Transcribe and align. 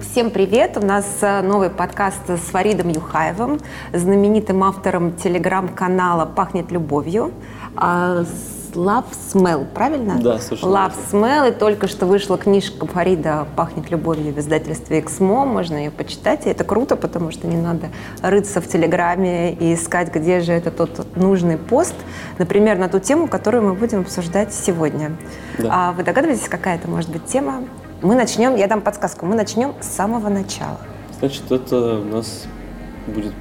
Всем 0.00 0.30
привет! 0.30 0.76
У 0.76 0.84
нас 0.84 1.06
э, 1.20 1.40
новый 1.42 1.70
подкаст 1.70 2.28
с 2.28 2.50
Фаридом 2.50 2.88
Юхаевым, 2.88 3.60
знаменитым 3.92 4.64
автором 4.64 5.12
телеграм-канала 5.12 6.26
«Пахнет 6.26 6.72
любовью». 6.72 7.30
А, 7.76 8.24
Love 8.72 9.04
Smell, 9.32 9.64
правильно? 9.72 10.18
Да, 10.20 10.40
совершенно 10.40 10.72
Love 10.72 10.94
Smell, 11.12 11.50
и 11.50 11.52
только 11.52 11.86
что 11.86 12.06
вышла 12.06 12.36
книжка 12.36 12.86
Фарида 12.86 13.46
«Пахнет 13.54 13.88
любовью» 13.92 14.34
в 14.34 14.38
издательстве 14.40 14.98
«Эксмо», 14.98 15.46
можно 15.46 15.76
ее 15.76 15.92
почитать, 15.92 16.46
и 16.46 16.50
это 16.50 16.64
круто, 16.64 16.96
потому 16.96 17.30
что 17.30 17.46
не 17.46 17.56
надо 17.56 17.90
рыться 18.20 18.60
в 18.60 18.66
Телеграме 18.66 19.52
и 19.52 19.74
искать, 19.74 20.12
где 20.12 20.40
же 20.40 20.52
это 20.52 20.72
тот 20.72 21.06
нужный 21.14 21.56
пост, 21.56 21.94
например, 22.38 22.78
на 22.78 22.88
ту 22.88 22.98
тему, 22.98 23.28
которую 23.28 23.62
мы 23.62 23.74
будем 23.74 24.00
обсуждать 24.00 24.52
сегодня. 24.52 25.12
Да. 25.56 25.68
А 25.70 25.92
вы 25.92 26.02
догадываетесь, 26.02 26.48
какая 26.48 26.78
это 26.78 26.90
может 26.90 27.10
быть 27.10 27.26
тема? 27.26 27.62
Мы 28.04 28.16
начнем, 28.16 28.54
я 28.56 28.66
дам 28.66 28.82
подсказку, 28.82 29.24
мы 29.24 29.34
начнем 29.34 29.72
с 29.80 29.86
самого 29.86 30.28
начала. 30.28 30.78
Значит, 31.20 31.50
это 31.50 32.00
у 32.00 32.04
нас 32.04 32.44
будет 33.06 33.32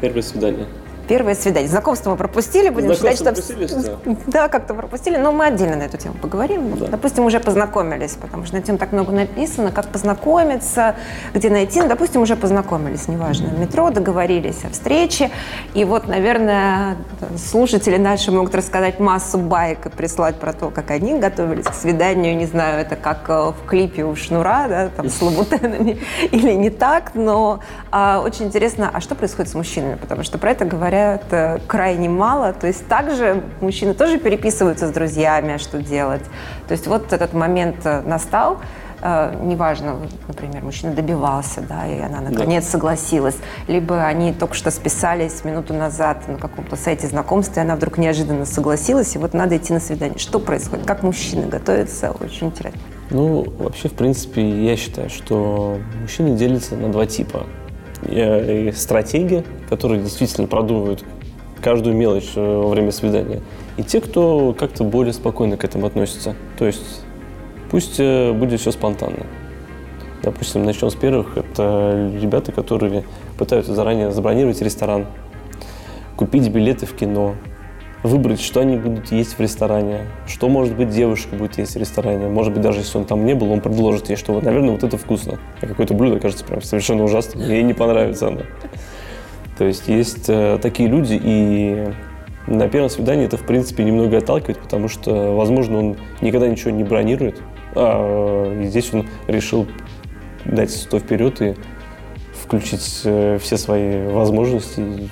первое 0.00 0.22
свидание 0.22 0.66
первое 1.10 1.34
свидание. 1.34 1.68
Знакомство 1.68 2.10
мы 2.10 2.16
пропустили, 2.16 2.68
будем 2.68 2.94
считать, 2.94 3.16
что... 3.16 3.24
Пропустили, 3.24 3.66
что... 3.66 3.98
Да, 4.28 4.48
как-то 4.48 4.74
пропустили, 4.74 5.16
но 5.16 5.32
мы 5.32 5.46
отдельно 5.46 5.74
на 5.74 5.82
эту 5.82 5.96
тему 5.96 6.14
поговорим. 6.14 6.78
Да. 6.78 6.86
Допустим, 6.86 7.24
уже 7.24 7.40
познакомились, 7.40 8.12
потому 8.12 8.46
что 8.46 8.54
на 8.54 8.62
тему 8.62 8.78
так 8.78 8.92
много 8.92 9.10
написано, 9.10 9.72
как 9.72 9.88
познакомиться, 9.88 10.94
где 11.34 11.50
найти. 11.50 11.80
Ну, 11.80 11.88
допустим, 11.88 12.22
уже 12.22 12.36
познакомились, 12.36 13.08
неважно, 13.08 13.48
в 13.48 13.58
метро, 13.58 13.90
договорились 13.90 14.64
о 14.64 14.68
встрече. 14.68 15.32
И 15.74 15.84
вот, 15.84 16.06
наверное, 16.06 16.96
слушатели 17.36 17.96
наши 17.96 18.30
могут 18.30 18.54
рассказать 18.54 19.00
массу 19.00 19.38
байк 19.38 19.86
и 19.86 19.88
прислать 19.88 20.36
про 20.36 20.52
то, 20.52 20.70
как 20.70 20.92
они 20.92 21.18
готовились 21.18 21.64
к 21.64 21.74
свиданию. 21.74 22.36
Не 22.36 22.46
знаю, 22.46 22.82
это 22.82 22.94
как 22.94 23.28
э, 23.28 23.50
в 23.50 23.66
клипе 23.66 24.04
у 24.04 24.14
Шнура, 24.14 24.66
да, 24.68 24.90
там, 24.96 25.08
с 25.08 25.20
лабутенами 25.20 25.98
или 26.30 26.52
не 26.52 26.70
так, 26.70 27.10
но 27.14 27.58
а, 27.90 28.22
очень 28.24 28.46
интересно, 28.46 28.88
а 28.94 29.00
что 29.00 29.16
происходит 29.16 29.50
с 29.50 29.54
мужчинами? 29.54 29.96
Потому 29.96 30.22
что 30.22 30.38
про 30.38 30.52
это 30.52 30.64
говорят 30.64 30.99
говорят 31.00 31.24
э, 31.30 31.58
крайне 31.66 32.08
мало. 32.08 32.52
То 32.52 32.66
есть 32.66 32.86
также 32.86 33.42
мужчины 33.60 33.94
тоже 33.94 34.18
переписываются 34.18 34.88
с 34.88 34.90
друзьями, 34.90 35.56
что 35.58 35.82
делать. 35.82 36.22
То 36.68 36.72
есть 36.72 36.86
вот 36.86 37.12
этот 37.12 37.32
момент 37.32 37.76
э, 37.84 38.02
настал, 38.02 38.58
э, 39.02 39.34
неважно, 39.42 39.96
например, 40.28 40.62
мужчина 40.62 40.92
добивался, 40.92 41.62
да, 41.62 41.86
и 41.86 42.00
она 42.00 42.20
наконец 42.20 42.64
да. 42.64 42.70
согласилась, 42.70 43.36
либо 43.68 44.04
они 44.04 44.32
только 44.32 44.54
что 44.54 44.70
списались 44.70 45.44
минуту 45.44 45.74
назад 45.74 46.28
на 46.28 46.36
каком-то 46.36 46.76
сайте 46.76 47.06
знакомства, 47.06 47.60
и 47.60 47.62
она 47.62 47.76
вдруг 47.76 47.98
неожиданно 47.98 48.44
согласилась, 48.44 49.14
и 49.16 49.18
вот 49.18 49.34
надо 49.34 49.56
идти 49.56 49.72
на 49.72 49.80
свидание. 49.80 50.18
Что 50.18 50.38
происходит? 50.38 50.86
Как 50.86 51.02
мужчины 51.02 51.46
готовятся? 51.46 52.12
Очень 52.12 52.48
интересно. 52.48 52.80
Ну, 53.10 53.44
вообще, 53.58 53.88
в 53.88 53.94
принципе, 53.94 54.64
я 54.64 54.76
считаю, 54.76 55.10
что 55.10 55.78
мужчины 56.00 56.36
делятся 56.36 56.76
на 56.76 56.92
два 56.92 57.06
типа. 57.06 57.44
Э, 58.02 58.72
стратеги, 58.72 59.44
которые 59.68 60.00
действительно 60.00 60.46
продумывают 60.46 61.04
каждую 61.60 61.94
мелочь 61.94 62.32
э, 62.34 62.40
во 62.40 62.68
время 62.68 62.92
свидания, 62.92 63.40
и 63.76 63.82
те, 63.82 64.00
кто 64.00 64.54
как-то 64.58 64.84
более 64.84 65.12
спокойно 65.12 65.56
к 65.58 65.64
этому 65.64 65.86
относится. 65.86 66.34
То 66.58 66.64
есть 66.64 67.02
пусть 67.70 67.96
э, 67.98 68.32
будет 68.32 68.60
все 68.60 68.72
спонтанно. 68.72 69.26
Допустим, 70.22 70.64
начнем 70.64 70.90
с 70.90 70.94
первых. 70.94 71.36
Это 71.36 72.10
ребята, 72.20 72.52
которые 72.52 73.04
пытаются 73.38 73.74
заранее 73.74 74.12
забронировать 74.12 74.60
ресторан, 74.62 75.06
купить 76.16 76.48
билеты 76.48 76.86
в 76.86 76.94
кино, 76.94 77.34
выбрать, 78.02 78.40
что 78.40 78.60
они 78.60 78.76
будут 78.76 79.12
есть 79.12 79.36
в 79.36 79.40
ресторане, 79.40 80.06
что, 80.26 80.48
может 80.48 80.74
быть, 80.74 80.88
девушка 80.90 81.36
будет 81.36 81.58
есть 81.58 81.74
в 81.74 81.78
ресторане. 81.78 82.28
Может 82.28 82.52
быть, 82.52 82.62
даже 82.62 82.80
если 82.80 82.98
он 82.98 83.04
там 83.04 83.26
не 83.26 83.34
был, 83.34 83.50
он 83.52 83.60
предложит 83.60 84.08
ей, 84.08 84.16
что, 84.16 84.40
наверное, 84.40 84.70
вот 84.70 84.82
это 84.82 84.96
вкусно. 84.96 85.38
А 85.60 85.66
какое-то 85.66 85.94
блюдо 85.94 86.18
кажется 86.18 86.44
прям 86.44 86.62
совершенно 86.62 87.04
ужасным, 87.04 87.48
ей 87.48 87.62
не 87.62 87.74
понравится 87.74 88.28
оно. 88.28 88.40
То 89.58 89.64
есть 89.64 89.88
есть 89.88 90.28
э, 90.28 90.58
такие 90.62 90.88
люди, 90.88 91.20
и 91.22 91.88
на 92.46 92.68
первом 92.68 92.88
свидании 92.88 93.26
это, 93.26 93.36
в 93.36 93.44
принципе, 93.44 93.84
немного 93.84 94.16
отталкивает, 94.16 94.58
потому 94.58 94.88
что, 94.88 95.36
возможно, 95.36 95.78
он 95.78 95.96
никогда 96.22 96.48
ничего 96.48 96.70
не 96.70 96.84
бронирует, 96.84 97.42
а 97.74 98.54
здесь 98.64 98.92
он 98.94 99.06
решил 99.26 99.66
дать 100.46 100.70
сто 100.70 100.98
вперед 100.98 101.42
и 101.42 101.54
включить 102.32 103.02
э, 103.04 103.38
все 103.40 103.58
свои 103.58 104.06
возможности 104.06 104.80
и 104.80 105.08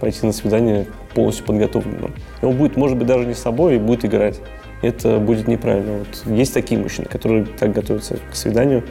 пойти 0.00 0.26
на 0.26 0.32
свидание 0.32 0.86
полностью 1.16 1.46
подготовленным. 1.46 2.12
И 2.42 2.44
он 2.44 2.56
будет, 2.56 2.76
может 2.76 2.98
быть, 2.98 3.06
даже 3.06 3.24
не 3.24 3.32
с 3.32 3.38
собой 3.38 3.76
и 3.76 3.78
будет 3.78 4.04
играть. 4.04 4.38
Это 4.82 5.18
будет 5.18 5.48
неправильно. 5.48 6.00
Вот 6.00 6.32
есть 6.36 6.52
такие 6.52 6.78
мужчины, 6.78 7.08
которые 7.08 7.46
так 7.46 7.72
готовятся 7.72 8.18
к 8.30 8.36
свиданию, 8.36 8.84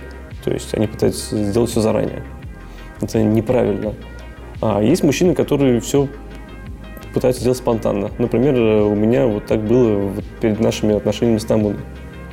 то 0.43 0.51
есть 0.51 0.73
они 0.73 0.87
пытаются 0.87 1.37
сделать 1.37 1.69
все 1.69 1.81
заранее. 1.81 2.23
Это 2.99 3.21
неправильно. 3.21 3.93
А 4.59 4.81
есть 4.81 5.03
мужчины, 5.03 5.35
которые 5.35 5.79
все 5.81 6.07
пытаются 7.13 7.41
сделать 7.41 7.59
спонтанно. 7.59 8.09
Например, 8.17 8.55
у 8.55 8.95
меня 8.95 9.27
вот 9.27 9.45
так 9.45 9.63
было 9.63 9.99
вот 9.99 10.25
перед 10.41 10.59
нашими 10.59 10.95
отношениями 10.95 11.37
с 11.37 11.45
Тамуной. 11.45 11.77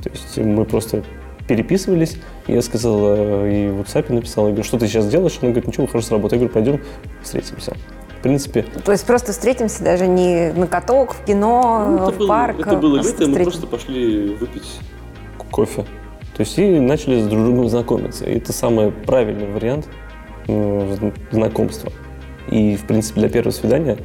То 0.02 0.08
есть 0.08 0.38
мы 0.38 0.64
просто 0.64 1.02
переписывались, 1.46 2.16
я 2.46 2.62
сказал, 2.62 2.98
э, 3.04 3.52
и 3.52 3.68
в 3.68 3.80
WhatsApp 3.80 4.12
написал, 4.12 4.46
я 4.46 4.52
говорю, 4.52 4.64
что 4.64 4.78
ты 4.78 4.86
сейчас 4.86 5.06
делаешь? 5.08 5.38
Она 5.42 5.50
говорит, 5.50 5.66
ничего, 5.66 5.86
хорошо 5.86 6.14
работаю. 6.14 6.40
Я 6.40 6.48
говорю, 6.48 6.54
пойдем 6.54 6.80
встретимся 7.22 7.76
в 8.22 8.24
принципе... 8.24 8.62
То 8.62 8.92
есть 8.92 9.04
просто 9.04 9.32
встретимся 9.32 9.82
даже 9.82 10.06
не 10.06 10.52
на 10.52 10.68
каток, 10.68 11.14
в 11.14 11.24
кино, 11.24 11.84
ну, 11.88 12.10
в 12.12 12.16
было, 12.16 12.28
парк? 12.28 12.60
Это 12.60 12.76
было 12.76 12.98
лето, 12.98 13.26
мы 13.26 13.42
просто 13.42 13.66
пошли 13.66 14.36
выпить 14.36 14.78
кофе. 15.50 15.82
То 16.36 16.42
есть 16.42 16.56
и 16.56 16.78
начали 16.78 17.20
с 17.20 17.26
друг 17.26 17.44
другом 17.44 17.68
знакомиться. 17.68 18.24
И 18.24 18.36
это 18.36 18.52
самый 18.52 18.92
правильный 18.92 19.50
вариант 19.50 19.88
ну, 20.46 21.12
знакомства. 21.32 21.90
И, 22.48 22.76
в 22.76 22.86
принципе, 22.86 23.22
для 23.22 23.28
первого 23.28 23.50
свидания 23.50 23.98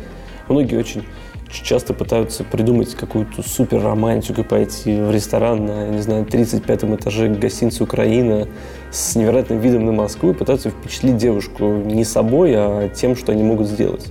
многие 0.50 0.77
очень 0.77 1.03
часто 1.52 1.94
пытаются 1.94 2.44
придумать 2.44 2.94
какую-то 2.96 3.41
супер 3.47 3.81
романтику, 3.81 4.44
пойти 4.44 5.00
в 5.00 5.12
ресторан 5.12 5.66
на, 5.66 5.88
не 5.88 6.02
знаю, 6.02 6.25
35 6.25 6.84
этаже 6.84 7.30
гостиницы 7.30 7.84
«Украина» 7.84 8.47
с 8.91 9.16
невероятным 9.16 9.59
видом 9.59 9.86
на 9.86 9.91
Москву 9.91 10.31
и 10.31 10.34
пытаются 10.34 10.69
впечатлить 10.69 11.18
девушку 11.18 11.66
не 11.66 12.03
собой, 12.03 12.53
а 12.56 12.90
тем, 12.90 13.16
что 13.16 13.31
они 13.31 13.44
могут 13.44 13.68
сделать. 13.68 14.07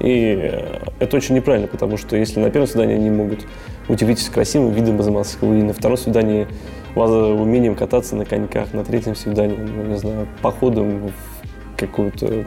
И 0.00 0.52
это 0.98 1.16
очень 1.16 1.34
неправильно, 1.34 1.68
потому 1.68 1.96
что 1.96 2.16
если 2.16 2.38
на 2.38 2.50
первом 2.50 2.68
свидании 2.68 2.96
они 2.96 3.10
могут 3.10 3.46
удивить 3.88 4.22
красивым 4.28 4.72
видом 4.72 5.00
из 5.00 5.08
Москвы, 5.08 5.60
и 5.60 5.62
на 5.62 5.72
втором 5.72 5.96
свидании 5.96 6.46
умением 6.94 7.74
кататься 7.74 8.16
на 8.16 8.24
коньках, 8.24 8.72
на 8.72 8.84
третьем 8.84 9.14
свидании, 9.14 9.56
ну, 9.56 9.84
не 9.84 9.98
знаю, 9.98 10.28
походом 10.42 11.08
в 11.08 11.78
какое-то 11.78 12.46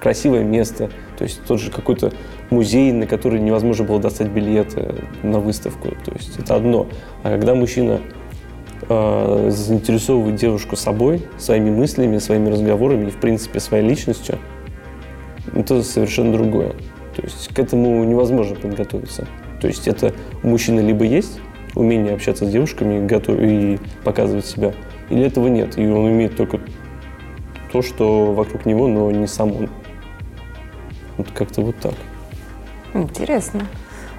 красивое 0.00 0.44
место, 0.44 0.90
то 1.18 1.24
есть 1.24 1.42
тот 1.46 1.60
же 1.60 1.70
какой-то 1.70 2.12
музей, 2.50 2.92
на 2.92 3.06
который 3.06 3.40
невозможно 3.40 3.84
было 3.84 4.00
достать 4.00 4.28
билеты 4.28 4.94
на 5.22 5.40
выставку. 5.40 5.88
То 6.04 6.12
есть 6.12 6.38
это 6.38 6.56
одно. 6.56 6.86
А 7.22 7.30
когда 7.30 7.54
мужчина 7.54 8.00
э, 8.88 9.50
заинтересовывает 9.50 10.36
девушку 10.36 10.76
собой, 10.76 11.22
своими 11.38 11.70
мыслями, 11.70 12.18
своими 12.18 12.50
разговорами 12.50 13.08
и, 13.08 13.10
в 13.10 13.16
принципе, 13.16 13.60
своей 13.60 13.86
личностью, 13.86 14.38
это 15.54 15.82
совершенно 15.82 16.32
другое. 16.32 16.70
То 17.14 17.22
есть 17.22 17.48
к 17.54 17.58
этому 17.58 18.04
невозможно 18.04 18.56
подготовиться. 18.56 19.26
То 19.60 19.68
есть 19.68 19.88
это 19.88 20.12
у 20.42 20.48
мужчины 20.48 20.80
либо 20.80 21.04
есть 21.04 21.40
умение 21.74 22.14
общаться 22.14 22.46
с 22.46 22.50
девушками 22.50 23.06
готов... 23.06 23.38
и 23.38 23.78
показывать 24.02 24.46
себя, 24.46 24.72
или 25.10 25.24
этого 25.24 25.48
нет. 25.48 25.78
И 25.78 25.86
он 25.86 26.04
умеет 26.06 26.36
только 26.36 26.60
то, 27.70 27.82
что 27.82 28.32
вокруг 28.32 28.66
него, 28.66 28.88
но 28.88 29.10
не 29.10 29.26
сам 29.26 29.52
он. 29.52 29.68
Вот 31.16 31.30
как-то 31.32 31.62
вот 31.62 31.76
так. 31.76 31.94
Интересно. 32.94 33.66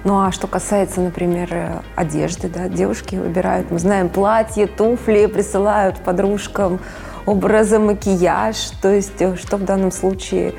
Ну 0.04 0.20
а 0.20 0.30
что 0.32 0.46
касается, 0.46 1.00
например, 1.00 1.48
э, 1.50 1.80
одежды, 1.96 2.48
да, 2.48 2.68
девушки 2.68 3.16
выбирают, 3.16 3.70
мы 3.70 3.78
знаем, 3.78 4.08
платье, 4.08 4.66
туфли, 4.66 5.26
присылают 5.26 5.98
подружкам, 5.98 6.78
образы, 7.26 7.78
макияж, 7.78 8.56
то 8.80 8.90
есть 8.90 9.20
э, 9.20 9.36
что 9.36 9.56
в 9.56 9.64
данном 9.64 9.90
случае 9.90 10.54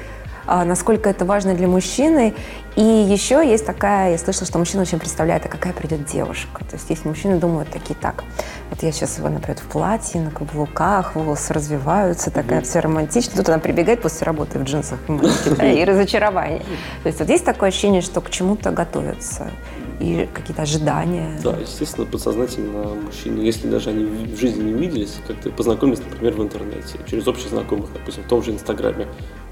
насколько 0.65 1.09
это 1.09 1.25
важно 1.25 1.53
для 1.53 1.67
мужчины. 1.67 2.33
И 2.75 2.81
еще 2.81 3.45
есть 3.45 3.65
такая, 3.65 4.11
я 4.11 4.17
слышала, 4.17 4.45
что 4.45 4.57
мужчина 4.57 4.83
очень 4.83 4.99
представляет, 4.99 5.45
а 5.45 5.49
какая 5.49 5.73
придет 5.73 6.05
девушка. 6.05 6.63
То 6.69 6.75
есть 6.75 6.89
если 6.89 7.07
мужчины 7.07 7.37
думают 7.37 7.69
такие, 7.69 7.95
так, 7.99 8.23
вот 8.69 8.81
я 8.83 8.91
сейчас, 8.91 9.17
например, 9.17 9.57
в 9.57 9.71
платье, 9.71 10.21
на 10.21 10.31
каблуках, 10.31 11.15
волосы 11.15 11.53
развиваются, 11.53 12.31
такая 12.31 12.61
все 12.61 12.79
романтичная. 12.79 13.35
Тут 13.37 13.49
она 13.49 13.59
прибегает 13.59 14.01
после 14.01 14.25
работы 14.25 14.59
в 14.59 14.63
джинсах 14.63 14.99
и 15.07 15.83
разочарование. 15.83 16.61
То 17.03 17.07
есть 17.07 17.19
вот 17.19 17.29
есть 17.29 17.43
такое 17.43 17.69
ощущение, 17.69 18.01
что 18.01 18.21
к 18.21 18.29
чему-то 18.29 18.71
готовятся 18.71 19.51
и 19.99 20.29
какие-то 20.33 20.61
ожидания. 20.61 21.37
Да, 21.43 21.57
естественно, 21.57 22.05
подсознательно 22.05 22.95
мужчины, 22.95 23.41
если 23.41 23.67
даже 23.67 23.89
они 23.89 24.05
в 24.05 24.39
жизни 24.39 24.63
не 24.63 24.73
виделись, 24.73 25.17
как-то 25.27 25.49
познакомились, 25.49 25.99
например, 25.99 26.33
в 26.33 26.41
интернете, 26.41 26.97
через 27.05 27.27
общих 27.27 27.49
знакомых, 27.49 27.91
допустим, 27.91 28.23
в 28.23 28.27
том 28.27 28.41
же 28.41 28.51
Инстаграме, 28.51 29.07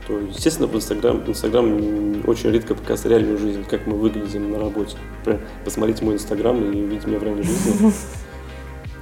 то, 0.08 0.18
естественно, 0.20 0.68
в 0.68 0.76
Инстаграм, 0.76 1.22
Инстаграм 1.28 1.66
очень 2.26 2.52
редко 2.52 2.74
показывает 2.76 3.20
реальную 3.20 3.38
жизнь, 3.38 3.66
как 3.70 3.86
мы 3.86 3.98
выглядим 3.98 4.52
на 4.52 4.60
работе. 4.60 4.98
Например, 5.20 5.42
посмотрите 5.66 6.06
мой 6.06 6.16
Инстаграм 6.16 6.58
и 6.64 6.82
увидите 6.82 7.08
меня 7.08 7.20
в 7.20 7.24
реальной 7.24 7.44
жизни. 7.44 7.92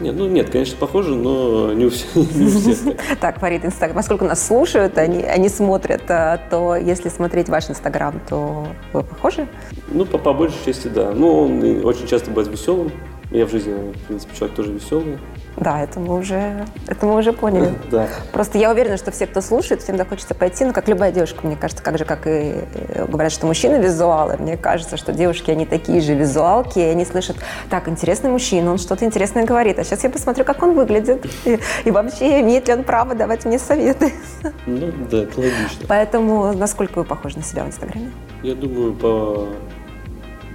Нет, 0.02 0.14
ну 0.18 0.28
нет, 0.28 0.50
конечно, 0.50 0.76
похоже, 0.78 1.16
но 1.16 1.72
не 1.72 1.86
у 1.86 1.90
всех. 1.90 2.14
Не 2.16 2.48
у 2.48 2.50
всех 2.50 2.98
так, 3.22 3.40
Фарид, 3.40 3.64
Инстаграм. 3.64 3.96
Поскольку 3.96 4.26
нас 4.26 4.46
слушают, 4.46 4.98
они, 4.98 5.24
они 5.24 5.48
смотрят, 5.48 6.02
а, 6.10 6.38
то 6.50 6.76
если 6.76 7.08
смотреть 7.08 7.48
ваш 7.48 7.70
Инстаграм, 7.70 8.20
то 8.28 8.68
вы 8.92 9.04
похожи? 9.04 9.48
Ну, 9.88 10.04
по, 10.04 10.18
по 10.18 10.34
большей 10.34 10.58
части, 10.66 10.90
да. 10.90 11.14
Ну, 11.14 11.44
он 11.44 11.86
очень 11.86 12.08
часто 12.08 12.30
бывает 12.30 12.50
веселым. 12.50 12.92
Я 13.32 13.46
в 13.46 13.52
жизни, 13.52 13.74
в 13.94 14.08
принципе, 14.08 14.36
человек 14.36 14.58
тоже 14.58 14.74
веселый. 14.74 15.18
Да, 15.58 15.82
это 15.82 16.00
мы 16.00 16.18
уже, 16.18 16.66
это 16.88 17.06
мы 17.06 17.16
уже 17.16 17.34
поняли. 17.34 17.74
Да. 17.92 18.08
Просто 18.34 18.58
я 18.58 18.72
уверена, 18.72 18.98
что 18.98 19.12
все, 19.12 19.28
кто 19.28 19.42
слушает, 19.42 19.82
всем 19.82 19.96
хочется 20.06 20.34
пойти, 20.34 20.66
ну, 20.66 20.74
как 20.74 20.88
любая 20.88 21.12
девушка, 21.12 21.46
мне 21.46 21.56
кажется, 21.56 21.84
как 21.84 21.98
же, 21.98 22.04
как 22.04 22.28
и 22.28 22.56
э, 22.74 23.06
говорят, 23.08 23.32
что 23.32 23.46
мужчины 23.46 23.76
визуалы, 23.76 24.38
мне 24.38 24.58
кажется, 24.58 24.98
что 24.98 25.14
девушки, 25.14 25.52
они 25.52 25.66
такие 25.66 26.02
же 26.02 26.14
визуалки, 26.14 26.80
и 26.80 26.84
они 26.84 27.06
слышат, 27.06 27.38
так, 27.70 27.88
интересный 27.88 28.30
мужчина, 28.30 28.72
он 28.72 28.78
что-то 28.78 29.06
интересное 29.06 29.46
говорит, 29.46 29.80
а 29.80 29.84
сейчас 29.84 30.04
я 30.04 30.10
посмотрю, 30.10 30.44
как 30.44 30.62
он 30.64 30.74
выглядит, 30.74 31.26
и, 31.46 31.60
и 31.86 31.92
вообще, 31.92 32.42
имеет 32.42 32.68
ли 32.68 32.74
он 32.74 32.84
право 32.84 33.16
давать 33.16 33.46
мне 33.46 33.60
советы. 33.60 34.12
Ну, 34.66 34.92
да, 35.12 35.24
это 35.24 35.40
логично. 35.40 35.86
Поэтому 35.88 36.54
насколько 36.54 37.00
вы 37.00 37.04
похожи 37.04 37.38
на 37.38 37.44
себя 37.44 37.64
в 37.64 37.68
Инстаграме? 37.68 38.12
Я 38.42 38.56
думаю, 38.56 38.94
по, 38.94 39.48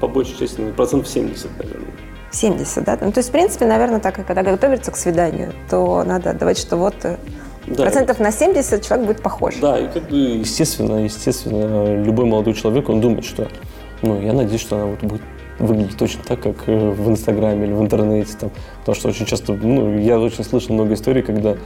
по 0.00 0.08
большей 0.08 0.36
части, 0.36 0.70
процентов 0.72 1.08
70, 1.08 1.48
наверное. 1.58 1.86
70, 2.30 2.84
да? 2.84 2.98
Ну, 3.00 3.12
то 3.12 3.18
есть, 3.18 3.28
в 3.28 3.32
принципе, 3.32 3.66
наверное, 3.66 4.00
так, 4.00 4.24
когда 4.26 4.42
готовится 4.42 4.90
к 4.90 4.96
свиданию, 4.96 5.52
то 5.68 6.04
надо 6.04 6.30
отдавать, 6.30 6.58
что 6.58 6.76
вот 6.76 6.94
э, 7.02 7.16
да. 7.66 7.82
процентов 7.82 8.18
на 8.20 8.30
70 8.30 8.84
человек 8.84 9.06
будет 9.06 9.22
похож. 9.22 9.56
Да, 9.60 9.78
и 9.78 9.88
как 9.88 10.08
бы, 10.08 10.16
естественно, 10.16 11.04
естественно, 11.04 12.02
любой 12.02 12.26
молодой 12.26 12.54
человек, 12.54 12.88
он 12.88 13.00
думает, 13.00 13.24
что, 13.24 13.48
ну, 14.02 14.20
я 14.20 14.32
надеюсь, 14.32 14.60
что 14.60 14.76
она 14.76 14.86
вот 14.86 15.02
будет 15.02 15.22
выглядеть 15.58 15.96
точно 15.96 16.22
так, 16.24 16.40
как 16.40 16.56
э, 16.66 16.90
в 16.90 17.08
Инстаграме 17.10 17.66
или 17.66 17.72
в 17.72 17.82
интернете, 17.82 18.32
там, 18.38 18.50
потому 18.80 18.96
что 18.96 19.08
очень 19.08 19.26
часто, 19.26 19.52
ну, 19.52 19.98
я 19.98 20.18
очень 20.18 20.44
слышал 20.44 20.74
много 20.74 20.94
историй, 20.94 21.22
когда 21.22 21.56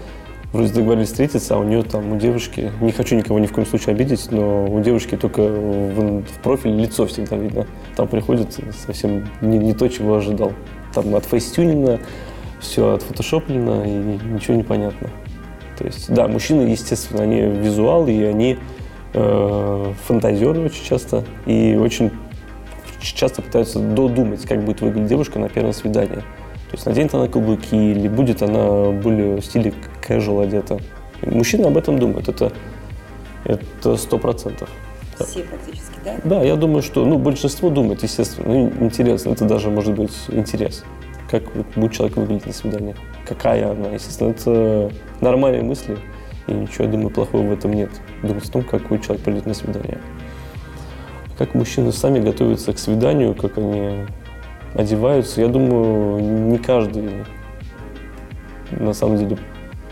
вроде 0.55 0.73
договорились 0.73 1.09
встретиться, 1.09 1.56
а 1.56 1.59
у 1.59 1.65
нее 1.65 1.83
там, 1.83 2.12
у 2.12 2.17
девушки, 2.17 2.71
не 2.81 2.93
хочу 2.93 3.17
никого 3.17 3.41
ни 3.41 3.47
в 3.47 3.53
коем 3.53 3.67
случае 3.67 3.95
обидеть, 3.95 4.31
но 4.31 4.67
у 4.67 4.81
девушки 4.81 5.17
только 5.17 5.43
в, 5.43 6.23
в 6.23 6.39
профиль 6.43 6.77
лицо 6.81 7.06
всегда 7.06 7.37
видно. 7.37 7.67
Там 7.97 8.06
приходит 8.06 8.56
совсем 8.87 9.29
не, 9.41 9.59
не 9.59 9.75
то, 9.75 9.89
чего 9.89 10.15
ожидал. 10.15 10.53
Там 10.95 11.12
от 11.17 11.25
фейстюнина, 11.25 11.99
все 12.61 12.95
отфотошоплено 12.95 13.85
и 13.85 13.91
ничего 14.33 14.56
не 14.56 14.62
понятно. 14.62 15.11
То 15.77 15.87
есть, 15.87 16.15
да, 16.15 16.29
мужчины, 16.29 16.69
естественно, 16.69 17.25
они 17.25 17.41
визуалы, 17.41 18.12
и 18.12 18.23
они 18.23 18.56
э, 19.12 19.93
фантазеры 20.06 20.61
очень 20.61 20.85
часто, 20.85 21.25
и 21.47 21.75
очень 21.75 22.12
часто 23.01 23.43
пытаются 23.43 23.81
додумать, 23.81 24.47
как 24.47 24.62
будет 24.62 24.83
выглядеть 24.83 25.09
девушка 25.09 25.41
на 25.41 25.49
первом 25.49 25.73
свидании. 25.73 26.23
То 26.75 26.79
есть 26.79 26.87
наденет 26.87 27.15
она 27.15 27.29
каблуки 27.29 27.76
или 27.76 28.09
будет 28.09 28.43
она 28.43 28.91
более 28.91 29.37
в 29.37 29.44
стиле 29.44 29.73
casual 30.06 30.43
одета. 30.43 30.81
Мужчины 31.23 31.67
об 31.67 31.76
этом 31.76 32.00
думают, 32.00 32.29
это 32.29 32.53
это 33.44 33.97
сто 33.97 34.19
процентов. 34.19 34.69
Все 35.15 35.44
практически, 35.44 35.94
да? 36.05 36.17
Да, 36.25 36.43
я 36.43 36.56
думаю, 36.56 36.82
что 36.82 37.05
ну, 37.05 37.17
большинство 37.17 37.71
думает, 37.71 38.03
естественно. 38.03 38.49
Ну, 38.49 38.73
интересно, 38.81 39.31
это 39.31 39.44
даже 39.44 39.71
может 39.71 39.94
быть 39.94 40.12
интерес. 40.29 40.82
Как 41.31 41.44
будет 41.76 41.93
человек 41.93 42.17
выглядеть 42.17 42.47
на 42.47 42.53
свидании. 42.53 42.97
Какая 43.25 43.70
она, 43.70 43.91
естественно. 43.91 44.31
Это 44.31 44.91
нормальные 45.20 45.62
мысли. 45.62 45.97
И 46.49 46.53
ничего, 46.53 46.87
я 46.87 46.91
думаю, 46.91 47.11
плохого 47.11 47.43
в 47.43 47.53
этом 47.53 47.73
нет. 47.73 47.91
Думать 48.23 48.49
о 48.49 48.50
том, 48.50 48.65
какой 48.65 48.99
человек 48.99 49.23
придет 49.25 49.47
на 49.47 49.55
свидание. 49.55 49.99
Как 51.38 51.55
мужчины 51.55 51.93
сами 51.93 52.19
готовятся 52.19 52.73
к 52.73 52.79
свиданию, 52.81 53.37
как 53.37 53.59
они 53.59 54.06
одеваются. 54.75 55.41
Я 55.41 55.49
думаю, 55.49 56.21
не 56.21 56.59
каждый, 56.59 57.25
на 58.71 58.93
самом 58.93 59.19
деле, 59.19 59.38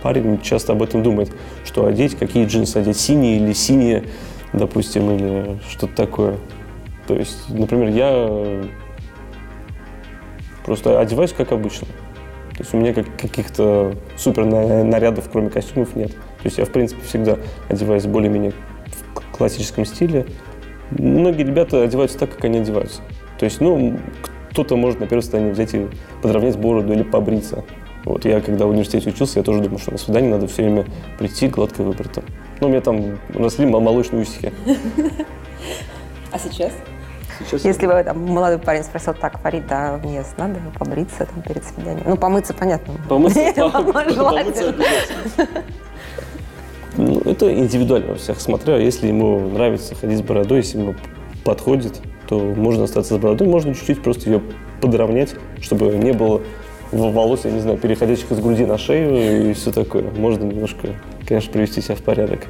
парень 0.02 0.40
часто 0.40 0.72
об 0.72 0.82
этом 0.82 1.02
думает, 1.02 1.32
что 1.64 1.86
одеть, 1.86 2.16
какие 2.16 2.46
джинсы 2.46 2.78
одеть, 2.78 2.98
синие 2.98 3.36
или 3.38 3.52
синие, 3.52 4.04
допустим, 4.52 5.10
или 5.10 5.58
что-то 5.68 5.94
такое. 5.94 6.36
То 7.06 7.14
есть, 7.14 7.48
например, 7.48 7.88
я 7.88 8.62
просто 10.64 11.00
одеваюсь 11.00 11.32
как 11.32 11.52
обычно. 11.52 11.86
То 12.52 12.58
есть 12.58 12.74
у 12.74 12.76
меня 12.76 12.92
как, 12.92 13.06
каких-то 13.16 13.94
супер 14.16 14.44
нарядов, 14.44 15.28
кроме 15.32 15.48
костюмов, 15.48 15.96
нет. 15.96 16.12
То 16.12 16.44
есть 16.44 16.58
я, 16.58 16.64
в 16.64 16.70
принципе, 16.70 17.02
всегда 17.04 17.38
одеваюсь 17.68 18.04
более-менее 18.04 18.52
в 19.14 19.36
классическом 19.36 19.84
стиле. 19.86 20.26
Многие 20.90 21.44
ребята 21.44 21.82
одеваются 21.82 22.18
так, 22.18 22.34
как 22.34 22.44
они 22.44 22.58
одеваются. 22.58 23.00
То 23.38 23.46
есть, 23.46 23.60
ну, 23.60 23.96
кто-то 24.52 24.76
может 24.76 25.00
на 25.00 25.06
первое 25.06 25.22
свидание 25.22 25.52
взять 25.52 25.74
и 25.74 25.88
подровнять 26.20 26.56
бороду 26.58 26.92
или 26.92 27.02
побриться. 27.02 27.64
Вот 28.04 28.24
я, 28.24 28.40
когда 28.40 28.66
в 28.66 28.70
университете 28.70 29.10
учился, 29.10 29.38
я 29.38 29.44
тоже 29.44 29.60
думал, 29.60 29.78
что 29.78 29.92
на 29.92 29.98
свидание 29.98 30.30
надо 30.30 30.46
все 30.46 30.62
время 30.62 30.86
прийти 31.18 31.48
гладко 31.48 31.82
выбритым. 31.82 32.24
Ну, 32.60 32.66
у 32.66 32.70
меня 32.70 32.80
там 32.80 33.18
росли 33.32 33.66
молочные 33.66 34.22
усики. 34.22 34.52
А 36.30 36.38
сейчас? 36.38 36.72
Сейчас 37.38 37.64
Если 37.64 37.86
бы 37.86 38.02
там 38.04 38.20
молодой 38.24 38.58
парень 38.58 38.84
спросил, 38.84 39.14
так, 39.14 39.40
Фарид, 39.40 39.64
а 39.70 39.98
мне 40.02 40.22
надо 40.36 40.60
побриться 40.78 41.26
там, 41.26 41.42
перед 41.42 41.64
свиданием? 41.64 42.04
Ну, 42.06 42.16
помыться, 42.16 42.54
понятно. 42.54 42.94
Помыться, 43.08 43.52
помыться 43.72 44.74
ну, 46.96 47.20
это 47.20 47.52
индивидуально 47.52 48.12
у 48.12 48.14
всех, 48.16 48.38
смотря, 48.40 48.76
если 48.76 49.06
ему 49.08 49.40
нравится 49.40 49.94
ходить 49.94 50.18
с 50.18 50.22
бородой, 50.22 50.58
если 50.58 50.78
ему 50.78 50.94
подходит, 51.44 52.00
то 52.28 52.38
можно 52.38 52.84
остаться 52.84 53.14
с 53.14 53.18
бородой, 53.18 53.48
можно 53.48 53.74
чуть-чуть 53.74 54.02
просто 54.02 54.30
ее 54.30 54.42
подровнять, 54.80 55.34
чтобы 55.60 55.86
не 55.96 56.12
было 56.12 56.42
волос, 56.92 57.44
я 57.44 57.50
не 57.50 57.60
знаю, 57.60 57.78
переходящих 57.78 58.30
из 58.30 58.40
груди 58.40 58.66
на 58.66 58.78
шею 58.78 59.50
и 59.50 59.52
все 59.54 59.72
такое. 59.72 60.10
Можно 60.10 60.44
немножко, 60.44 60.88
конечно, 61.26 61.52
привести 61.52 61.80
себя 61.80 61.94
в 61.94 62.02
порядок. 62.02 62.46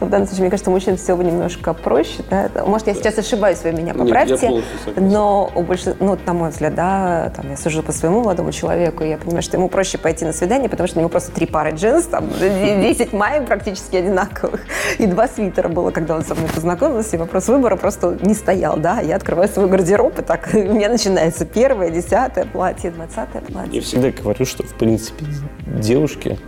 Но 0.00 0.06
в 0.06 0.10
данном 0.10 0.26
случае, 0.26 0.42
мне 0.42 0.50
кажется, 0.50 0.70
у 0.70 0.72
мужчин 0.72 0.96
все 0.96 1.16
немножко 1.16 1.74
проще. 1.74 2.22
Да? 2.30 2.48
Может, 2.64 2.86
я 2.86 2.94
сейчас 2.94 3.18
ошибаюсь, 3.18 3.58
вы 3.64 3.72
меня 3.72 3.94
поправьте. 3.94 4.48
Нет, 4.48 4.64
но 4.96 5.50
у 5.54 5.62
больш... 5.62 5.84
ну, 5.98 6.16
на 6.24 6.32
мой 6.32 6.50
взгляд, 6.50 6.74
да, 6.74 7.32
там, 7.34 7.50
я 7.50 7.56
сужу 7.56 7.82
по 7.82 7.92
своему 7.92 8.20
молодому 8.20 8.52
человеку, 8.52 9.02
и 9.02 9.08
я 9.08 9.18
понимаю, 9.18 9.42
что 9.42 9.56
ему 9.56 9.68
проще 9.68 9.98
пойти 9.98 10.24
на 10.24 10.32
свидание, 10.32 10.68
потому 10.68 10.86
что 10.86 10.98
у 10.98 11.00
него 11.00 11.08
просто 11.08 11.32
три 11.32 11.46
пары 11.46 11.72
джинс, 11.72 12.04
там, 12.04 12.28
10 12.40 13.12
маек 13.12 13.46
практически 13.46 13.96
одинаковых, 13.96 14.60
и 14.98 15.06
два 15.06 15.26
свитера 15.26 15.68
было, 15.68 15.90
когда 15.90 16.14
он 16.14 16.24
со 16.24 16.34
мной 16.34 16.48
познакомился, 16.54 17.16
и 17.16 17.18
вопрос 17.18 17.48
выбора 17.48 17.76
просто 17.76 18.18
не 18.22 18.34
стоял, 18.34 18.76
да. 18.76 19.00
Я 19.00 19.16
открываю 19.16 19.48
свой 19.48 19.68
гардероб, 19.68 20.18
и 20.18 20.22
так 20.22 20.50
у 20.54 20.58
меня 20.58 20.88
начинается 20.88 21.44
первое, 21.44 21.90
десятое 21.90 22.44
платье, 22.44 22.90
двадцатое 22.90 23.42
платье. 23.42 23.74
Я 23.74 23.80
всегда 23.80 24.10
говорю, 24.10 24.44
что, 24.44 24.62
в 24.62 24.74
принципе, 24.74 25.24
девушки 25.66 26.38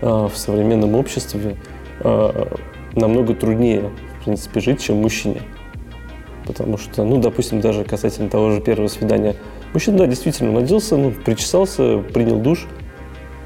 э, 0.00 0.06
в 0.06 0.36
современном 0.36 0.96
обществе 0.96 1.56
э, 2.00 2.46
намного 2.96 3.34
труднее, 3.34 3.90
в 4.20 4.24
принципе, 4.24 4.60
жить, 4.60 4.82
чем 4.82 4.96
мужчине. 4.96 5.42
Потому 6.46 6.78
что, 6.78 7.04
ну, 7.04 7.18
допустим, 7.18 7.60
даже 7.60 7.84
касательно 7.84 8.28
того 8.28 8.50
же 8.50 8.60
первого 8.60 8.88
свидания, 8.88 9.36
мужчина, 9.72 9.98
да, 9.98 10.06
действительно, 10.06 10.52
наделся, 10.52 10.96
ну, 10.96 11.10
причесался, 11.10 11.98
принял 11.98 12.38
душ, 12.38 12.66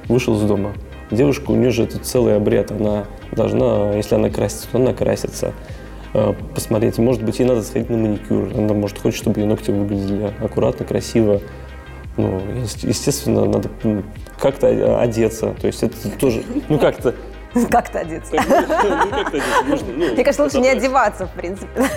вышел 0.06 0.36
из 0.36 0.42
дома. 0.42 0.72
Девушка, 1.10 1.50
у 1.50 1.56
нее 1.56 1.70
же 1.70 1.84
это 1.84 1.98
целый 1.98 2.36
обряд, 2.36 2.70
она 2.70 3.06
должна, 3.32 3.94
если 3.94 4.14
она 4.14 4.30
красится, 4.30 4.68
то 4.70 4.78
она 4.78 4.92
красится, 4.92 5.54
а, 6.12 6.34
посмотреть. 6.54 6.98
Может 6.98 7.22
быть, 7.22 7.38
ей 7.38 7.46
надо 7.46 7.62
сходить 7.62 7.90
на 7.90 7.96
маникюр, 7.96 8.50
она, 8.54 8.74
может, 8.74 8.98
хочет, 8.98 9.18
чтобы 9.20 9.40
ее 9.40 9.46
ногти 9.46 9.70
выглядели 9.70 10.32
аккуратно, 10.40 10.84
красиво. 10.84 11.40
Ну, 12.16 12.40
естественно, 12.82 13.46
надо 13.46 13.70
как-то 14.38 15.00
одеться. 15.00 15.54
То 15.60 15.66
есть 15.66 15.82
это 15.82 15.96
тоже, 16.18 16.42
ну, 16.68 16.78
как-то 16.78 17.14
Как-то 17.70 18.00
одеться. 18.00 18.36
Ну, 19.66 19.76
ну, 19.96 20.12
Мне 20.12 20.24
кажется, 20.24 20.42
лучше 20.44 20.60
не 20.60 20.68
одеваться, 20.68 21.26
в 21.26 21.32
принципе. 21.32 21.88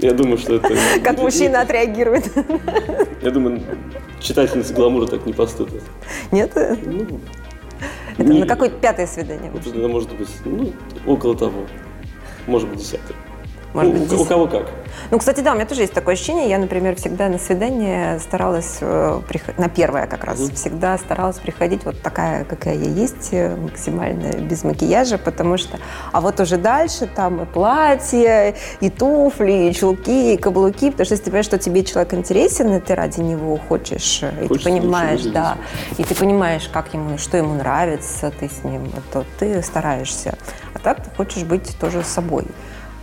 Я 0.00 0.12
думаю, 0.12 0.38
что 0.38 0.56
это... 0.56 0.76
Как 1.02 1.18
мужчина 1.18 1.60
отреагирует. 1.60 2.30
Я 3.22 3.30
думаю, 3.30 3.62
читательница 4.20 4.74
гламура 4.74 5.06
так 5.06 5.24
не 5.24 5.32
поступит. 5.32 5.82
Нет? 6.32 6.52
Ну, 6.56 7.20
это 8.18 8.32
на 8.32 8.46
какое-то 8.46 8.76
пятое 8.76 9.06
свидание? 9.06 9.52
Это 9.54 9.88
может 9.88 10.12
быть, 10.14 10.28
ну, 10.44 10.72
около 11.06 11.36
того. 11.36 11.66
Может 12.46 12.68
быть, 12.68 12.80
десятое. 12.80 13.16
Может 13.74 13.92
ну, 13.92 14.00
быть, 14.00 14.12
у 14.12 14.24
кого 14.24 14.46
как. 14.46 14.68
Ну, 15.10 15.18
кстати, 15.18 15.40
да, 15.40 15.50
у 15.50 15.56
меня 15.56 15.66
тоже 15.66 15.80
есть 15.80 15.92
такое 15.92 16.14
ощущение. 16.14 16.48
Я, 16.48 16.58
например, 16.58 16.94
всегда 16.94 17.28
на 17.28 17.38
свидание 17.38 18.20
старалась, 18.20 18.78
э, 18.80 19.20
на 19.58 19.68
первое 19.68 20.06
как 20.06 20.24
раз, 20.24 20.40
mm 20.40 20.54
всегда 20.54 20.96
старалась 20.98 21.38
приходить 21.38 21.84
вот 21.84 22.00
такая, 22.00 22.44
какая 22.44 22.76
я 22.76 22.88
есть, 22.88 23.30
э, 23.32 23.56
максимально 23.56 24.28
без 24.36 24.62
макияжа, 24.62 25.18
потому 25.18 25.56
что, 25.56 25.78
а 26.12 26.20
вот 26.20 26.38
уже 26.38 26.56
дальше 26.56 27.08
там 27.12 27.42
и 27.42 27.46
платье, 27.46 28.54
и 28.80 28.88
туфли, 28.88 29.68
и 29.68 29.74
чулки, 29.74 30.34
и 30.34 30.36
каблуки, 30.36 30.90
потому 30.90 31.04
что 31.04 31.14
если 31.14 31.24
ты 31.24 31.30
понимаешь, 31.30 31.46
что 31.46 31.58
тебе 31.58 31.84
человек 31.84 32.14
интересен, 32.14 32.72
и 32.72 32.80
ты 32.80 32.94
ради 32.94 33.20
него 33.20 33.58
хочешь, 33.68 34.20
э, 34.22 34.44
и 34.44 34.48
Хочется 34.48 34.70
ты 34.70 34.78
понимаешь, 34.78 35.22
да, 35.22 35.58
и 35.98 36.04
ты 36.04 36.14
понимаешь, 36.14 36.70
как 36.72 36.94
ему, 36.94 37.18
что 37.18 37.36
ему 37.36 37.54
нравится, 37.54 38.30
ты 38.38 38.48
с 38.48 38.62
ним, 38.62 38.92
то 39.12 39.24
ты 39.40 39.60
стараешься. 39.62 40.38
А 40.72 40.78
так 40.78 41.02
ты 41.02 41.10
хочешь 41.16 41.42
быть 41.42 41.76
тоже 41.80 42.04
собой. 42.04 42.44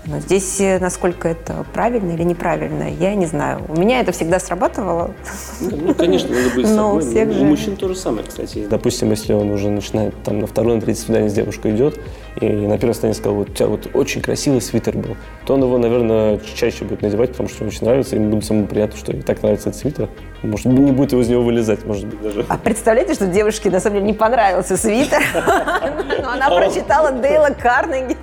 Но 0.05 0.19
здесь, 0.19 0.59
э, 0.59 0.79
насколько 0.79 1.27
это 1.27 1.63
правильно 1.73 2.13
или 2.13 2.23
неправильно, 2.23 2.89
я 2.89 3.13
не 3.13 3.27
знаю. 3.27 3.61
У 3.67 3.79
меня 3.79 3.99
это 4.01 4.11
всегда 4.11 4.39
срабатывало. 4.39 5.13
Ну, 5.59 5.93
конечно, 5.93 6.29
надо 6.29 6.55
быть 6.55 6.65
Но 6.69 6.99
собой. 6.99 7.01
Всех 7.01 7.31
же... 7.31 7.41
У 7.41 7.45
мужчин 7.45 7.75
то 7.75 7.87
же 7.87 7.95
самое, 7.95 8.25
кстати. 8.27 8.65
Допустим, 8.67 9.11
если 9.11 9.33
он 9.33 9.51
уже 9.51 9.69
начинает 9.69 10.15
там 10.23 10.39
на 10.39 10.47
второе, 10.47 10.75
на 10.75 10.81
третье 10.81 11.01
свидание 11.01 11.29
с 11.29 11.33
девушкой 11.33 11.75
идет, 11.75 11.99
и 12.39 12.47
на 12.47 12.77
первом 12.77 12.95
свидании 12.95 13.13
сказал, 13.13 13.35
вот 13.35 13.49
у 13.49 13.53
тебя 13.53 13.67
вот 13.67 13.89
очень 13.93 14.21
красивый 14.21 14.61
свитер 14.61 14.97
был, 14.97 15.17
то 15.45 15.53
он 15.53 15.63
его, 15.63 15.77
наверное, 15.77 16.39
чаще 16.55 16.83
будет 16.83 17.03
надевать, 17.03 17.31
потому 17.31 17.49
что 17.49 17.59
ему 17.59 17.69
очень 17.69 17.85
нравится, 17.85 18.15
и 18.15 18.19
ему 18.19 18.31
будет 18.31 18.45
самому 18.45 18.67
приятно, 18.67 18.97
что 18.97 19.11
и 19.11 19.21
так 19.21 19.43
нравится 19.43 19.69
этот 19.69 19.81
свитер. 19.81 20.09
Может, 20.43 20.65
не 20.65 20.91
будет 20.91 21.11
его 21.11 21.21
из 21.21 21.29
него 21.29 21.43
вылезать, 21.43 21.85
может 21.85 22.07
быть, 22.07 22.19
даже. 22.21 22.45
А 22.49 22.57
представляете, 22.57 23.13
что 23.13 23.27
девушке, 23.27 23.69
на 23.69 23.79
самом 23.79 23.97
деле, 23.97 24.07
не 24.07 24.13
понравился 24.13 24.75
свитер, 24.75 25.21
но 26.23 26.31
она 26.31 26.49
прочитала 26.49 27.11
Дейла 27.11 27.49
Карнеги 27.49 28.17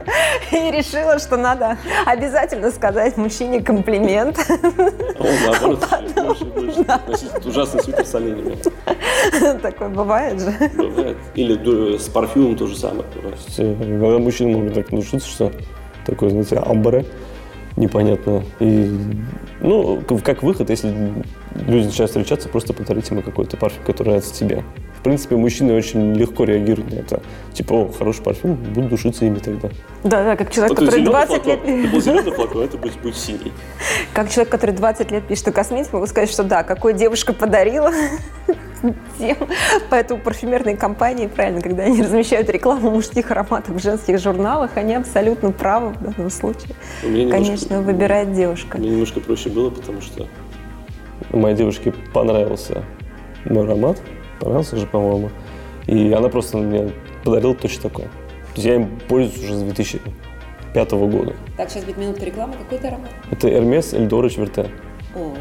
и 0.50 0.70
решила, 0.72 1.20
что 1.20 1.36
надо 1.36 1.78
обязательно 2.06 2.72
сказать 2.72 3.16
мужчине 3.16 3.62
комплимент. 3.62 4.36
Он, 5.18 5.26
наоборот, 5.46 5.88
носить 7.06 7.46
ужасный 7.46 7.82
свитер 7.84 8.04
с 8.04 8.14
оленями. 8.16 8.58
Такое 9.62 9.88
бывает 9.88 10.40
же. 10.40 10.52
Бывает. 10.76 11.16
Или 11.36 11.98
с 11.98 12.08
парфюмом 12.08 12.56
то 12.56 12.66
же 12.66 12.76
самое. 12.76 13.04
Иногда 13.58 14.18
мужчины 14.18 14.56
могут 14.56 14.74
так 14.74 14.90
внушиться, 14.90 15.28
что 15.28 15.52
такое, 16.04 16.30
знаете, 16.30 16.56
амбре 16.56 17.04
непонятно. 17.78 18.42
И, 18.60 18.90
ну, 19.60 20.02
как 20.24 20.42
выход, 20.42 20.70
если 20.70 20.92
люди 21.54 21.86
начинают 21.86 22.10
встречаться, 22.10 22.48
просто 22.48 22.72
подарить 22.72 23.08
ему 23.10 23.22
какой-то 23.22 23.56
парфюм, 23.56 23.84
который 23.84 24.08
нравится 24.08 24.34
тебе. 24.34 24.64
В 24.98 25.02
принципе, 25.02 25.36
мужчины 25.36 25.74
очень 25.74 26.12
легко 26.14 26.44
реагируют 26.44 26.92
на 26.92 26.96
это. 26.96 27.22
Типа, 27.52 27.72
о, 27.74 27.92
хороший 27.92 28.22
парфюм, 28.22 28.56
буду 28.56 28.88
душиться 28.88 29.24
ими 29.24 29.38
тогда. 29.38 29.68
Да, 30.02 30.24
да, 30.24 30.36
как 30.36 30.50
человек, 30.50 30.76
вот 30.76 30.86
который 30.86 31.04
20 31.04 31.28
флакон. 31.28 31.52
лет... 31.52 31.60
Это 31.84 31.92
был 31.92 32.00
зеленый 32.00 32.32
флакон, 32.32 32.62
это 32.62 32.78
будет, 32.78 33.00
будет 33.00 33.16
синий. 33.16 33.52
Как 34.12 34.30
человек, 34.30 34.50
который 34.50 34.74
20 34.74 35.10
лет 35.12 35.24
пишет 35.26 35.48
о 35.48 35.52
косметике, 35.52 35.90
могу 35.92 36.06
сказать, 36.06 36.30
что 36.30 36.42
да, 36.42 36.64
какой 36.64 36.94
девушка 36.94 37.32
подарила 37.32 37.92
тем. 39.18 39.36
Поэтому 39.88 40.20
парфюмерные 40.20 40.76
компании, 40.76 41.28
правильно, 41.28 41.60
когда 41.60 41.84
они 41.84 42.02
размещают 42.02 42.48
рекламу 42.50 42.90
мужских 42.90 43.30
ароматов 43.30 43.76
в 43.76 43.82
женских 43.82 44.18
журналах, 44.18 44.72
они 44.76 44.94
абсолютно 44.94 45.52
правы 45.52 45.90
в 45.90 46.02
данном 46.02 46.30
случае. 46.30 46.74
Конечно, 47.02 47.74
немножко, 47.74 47.80
выбирает 47.80 48.32
девушка. 48.32 48.78
Мне 48.78 48.90
немножко 48.90 49.20
проще 49.20 49.48
было, 49.48 49.70
потому 49.70 50.00
что 50.00 50.26
моей 51.36 51.56
девушке 51.56 51.92
понравился 52.12 52.84
мой 53.44 53.64
аромат, 53.64 54.00
понравился 54.40 54.76
же, 54.76 54.86
по-моему, 54.86 55.30
и 55.86 56.12
она 56.12 56.28
просто 56.28 56.58
мне 56.58 56.90
подарила 57.24 57.54
точно 57.54 57.82
такой. 57.82 58.04
То 58.04 58.54
есть 58.54 58.66
я 58.66 58.74
им 58.76 58.98
пользуюсь 59.08 59.44
уже 59.44 59.54
с 59.56 59.62
2005 59.62 60.90
года. 60.92 61.34
Так, 61.56 61.70
сейчас 61.70 61.84
будет 61.84 61.98
минутка 61.98 62.24
рекламы. 62.24 62.54
Какой 62.54 62.78
это 62.78 62.88
аромат? 62.88 63.10
Это 63.30 63.48
Hermes 63.48 63.96
Эльдора 63.96 64.28
Верте. 64.28 64.70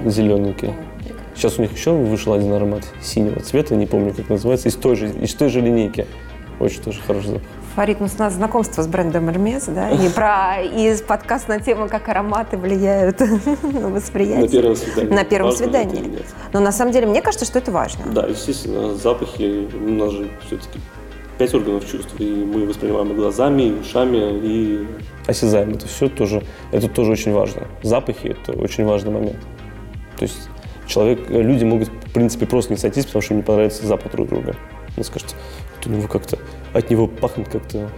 Зелененький. 0.05 0.69
О, 0.69 0.73
Сейчас 1.35 1.59
у 1.59 1.61
них 1.61 1.71
еще 1.73 1.91
вышел 1.91 2.33
один 2.33 2.51
аромат 2.53 2.83
синего 3.01 3.39
цвета, 3.41 3.75
не 3.75 3.85
помню, 3.85 4.13
как 4.13 4.29
называется, 4.29 4.69
из 4.69 4.75
той 4.75 4.95
же, 4.95 5.09
из 5.09 5.33
той 5.35 5.49
же 5.49 5.61
линейки. 5.61 6.07
Очень 6.59 6.81
тоже 6.81 6.99
хороший 7.05 7.27
запах. 7.27 7.47
Фарид, 7.77 7.99
ну, 7.99 8.07
у 8.07 8.19
нас 8.19 8.33
знакомство 8.33 8.81
с 8.81 8.87
брендом 8.87 9.29
Hermes, 9.29 9.71
да, 9.71 9.91
и 9.91 10.09
про 10.09 10.63
и 10.63 10.97
подкаст 11.03 11.47
на 11.47 11.59
тему, 11.59 11.87
как 11.87 12.09
ароматы 12.09 12.57
влияют 12.57 13.19
на 13.61 13.89
восприятие. 13.89 14.41
На 14.41 14.49
первом 14.49 14.75
свидании. 14.75 15.13
На 15.13 15.23
первом 15.23 15.51
важно 15.51 15.65
свидании. 15.65 16.19
Но 16.53 16.59
на 16.59 16.71
самом 16.71 16.91
деле 16.91 17.05
мне 17.05 17.21
кажется, 17.21 17.45
что 17.45 17.59
это 17.59 17.71
важно. 17.71 18.05
Да, 18.11 18.25
естественно, 18.25 18.95
запахи, 18.95 19.69
у 19.75 19.91
нас 19.91 20.11
же 20.11 20.27
все-таки 20.47 20.79
пять 21.37 21.53
органов 21.53 21.87
чувств, 21.87 22.15
и 22.17 22.25
мы 22.25 22.65
воспринимаем 22.65 23.11
и 23.11 23.13
глазами, 23.13 23.61
и 23.61 23.79
ушами, 23.79 24.39
и 24.41 24.87
осязаем. 25.27 25.73
Это 25.73 25.87
все 25.87 26.09
тоже, 26.09 26.41
это 26.71 26.89
тоже 26.89 27.11
очень 27.11 27.31
важно. 27.31 27.67
Запахи– 27.83 28.35
это 28.43 28.53
очень 28.53 28.85
важный 28.85 29.11
момент. 29.11 29.45
То 30.17 30.23
есть 30.23 30.49
человек, 30.87 31.29
люди 31.29 31.63
могут, 31.63 31.89
в 31.89 32.11
принципе, 32.11 32.47
просто 32.47 32.73
не 32.73 32.79
сойтись, 32.79 33.05
потому 33.05 33.21
что 33.21 33.35
им 33.35 33.41
не 33.41 33.43
понравится 33.43 33.85
запах 33.85 34.13
друг 34.13 34.29
друга. 34.29 34.55
Он 34.97 35.03
скажет, 35.03 35.27
вот 35.27 35.66
у 35.87 35.97
него 35.97 36.07
как-то, 36.07 36.37
от 36.73 36.89
него 36.89 37.07
пахнет 37.07 37.49
как-то 37.49 37.89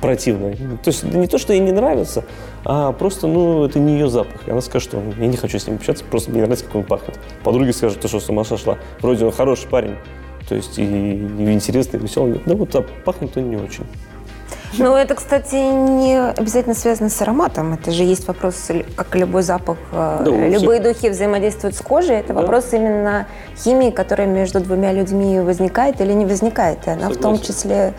противно. 0.00 0.54
То 0.82 0.88
есть 0.88 1.02
не 1.02 1.26
то, 1.26 1.38
что 1.38 1.52
ей 1.52 1.60
не 1.60 1.72
нравится, 1.72 2.24
а 2.64 2.92
просто, 2.92 3.26
ну, 3.26 3.64
это 3.64 3.78
не 3.78 3.94
ее 3.94 4.08
запах. 4.08 4.46
И 4.46 4.50
она 4.50 4.60
скажет, 4.60 4.88
что 4.88 5.02
я 5.18 5.26
не 5.26 5.36
хочу 5.36 5.58
с 5.58 5.66
ним 5.66 5.76
общаться, 5.76 6.04
просто 6.04 6.30
мне 6.30 6.40
нравится, 6.40 6.64
как 6.64 6.74
он 6.76 6.84
пахнет. 6.84 7.18
Подруги 7.42 7.70
скажут, 7.70 8.04
что, 8.04 8.20
с 8.20 8.28
ума 8.28 8.44
сошла? 8.44 8.78
Вроде 9.00 9.24
он 9.24 9.32
хороший 9.32 9.68
парень, 9.68 9.96
то 10.48 10.54
есть 10.54 10.78
и, 10.78 10.82
и 10.82 11.52
интересный, 11.52 11.98
и 11.98 12.02
веселый. 12.02 12.40
Да 12.46 12.54
вот, 12.54 12.74
а 12.76 12.82
пахнет 13.04 13.36
он 13.36 13.50
не 13.50 13.56
очень. 13.56 13.84
Ну, 14.76 14.94
это, 14.94 15.14
кстати, 15.14 15.54
не 15.54 16.18
обязательно 16.18 16.74
связано 16.74 17.08
с 17.08 17.22
ароматом. 17.22 17.72
Это 17.74 17.90
же 17.90 18.02
есть 18.02 18.26
вопрос, 18.28 18.70
как 18.96 19.14
любой 19.16 19.42
запах. 19.42 19.78
Э, 19.92 20.22
да, 20.24 20.30
Любые 20.30 20.80
все... 20.80 20.92
духи 20.92 21.08
взаимодействуют 21.10 21.74
с 21.74 21.80
кожей. 21.80 22.16
Это 22.16 22.34
да. 22.34 22.40
вопрос 22.40 22.72
именно 22.72 23.26
химии, 23.56 23.90
которая 23.90 24.26
между 24.26 24.60
двумя 24.60 24.92
людьми 24.92 25.40
возникает 25.40 26.00
или 26.00 26.12
не 26.12 26.26
возникает. 26.26 26.86
И 26.86 26.90
она 26.90 27.08
Согласен. 27.08 27.18
в 27.18 27.22
том 27.22 27.40
числе 27.40 27.94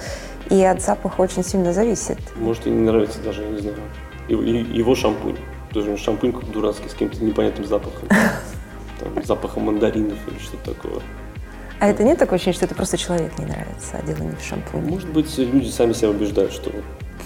и 0.49 0.63
от 0.63 0.81
запаха 0.81 1.21
очень 1.21 1.43
сильно 1.43 1.73
зависит. 1.73 2.19
Может, 2.35 2.67
и 2.67 2.69
не 2.69 2.81
нравится 2.81 3.19
даже, 3.19 3.43
я 3.43 3.49
не 3.49 3.59
знаю, 3.59 3.77
его 4.27 4.95
шампунь. 4.95 5.37
Тоже 5.73 5.97
шампунь 5.97 6.33
как 6.33 6.49
дурацкий, 6.51 6.89
с 6.89 6.93
каким-то 6.93 7.23
непонятным 7.23 7.65
запахом. 7.67 8.09
Там, 8.99 9.23
запахом 9.23 9.63
мандаринов 9.63 10.17
или 10.27 10.39
что-то 10.39 10.73
такое. 10.73 11.01
А 11.79 11.87
это 11.87 12.03
нет 12.03 12.17
такого 12.17 12.35
ощущения, 12.35 12.55
что 12.55 12.65
это 12.65 12.75
просто 12.75 12.97
человек 12.97 13.37
не 13.39 13.45
нравится, 13.45 13.97
а 13.97 14.01
дело 14.05 14.27
не 14.27 14.35
в 14.35 14.43
шампуне? 14.43 14.89
Может 14.89 15.09
быть, 15.09 15.37
люди 15.37 15.69
сами 15.69 15.93
себя 15.93 16.09
убеждают, 16.09 16.51
что 16.51 16.71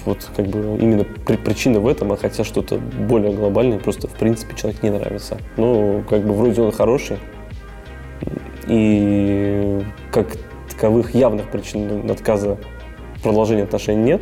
вот 0.06 0.30
как 0.36 0.46
бы 0.48 0.78
именно 0.80 1.04
причина 1.04 1.80
в 1.80 1.88
этом, 1.88 2.12
а 2.12 2.18
хотя 2.18 2.44
что-то 2.44 2.78
более 2.78 3.34
глобальное, 3.34 3.80
просто 3.80 4.08
в 4.08 4.12
принципе 4.12 4.56
человек 4.56 4.84
не 4.84 4.92
нравится. 4.92 5.40
Ну, 5.58 6.04
как 6.08 6.24
бы 6.24 6.34
вроде 6.34 6.62
он 6.62 6.72
хороший, 6.72 7.18
и 8.68 9.82
как 10.12 10.38
таковых 10.70 11.16
явных 11.16 11.50
причин 11.50 12.10
отказа 12.10 12.58
продолжения 13.24 13.64
отношений 13.64 14.04
нет, 14.04 14.22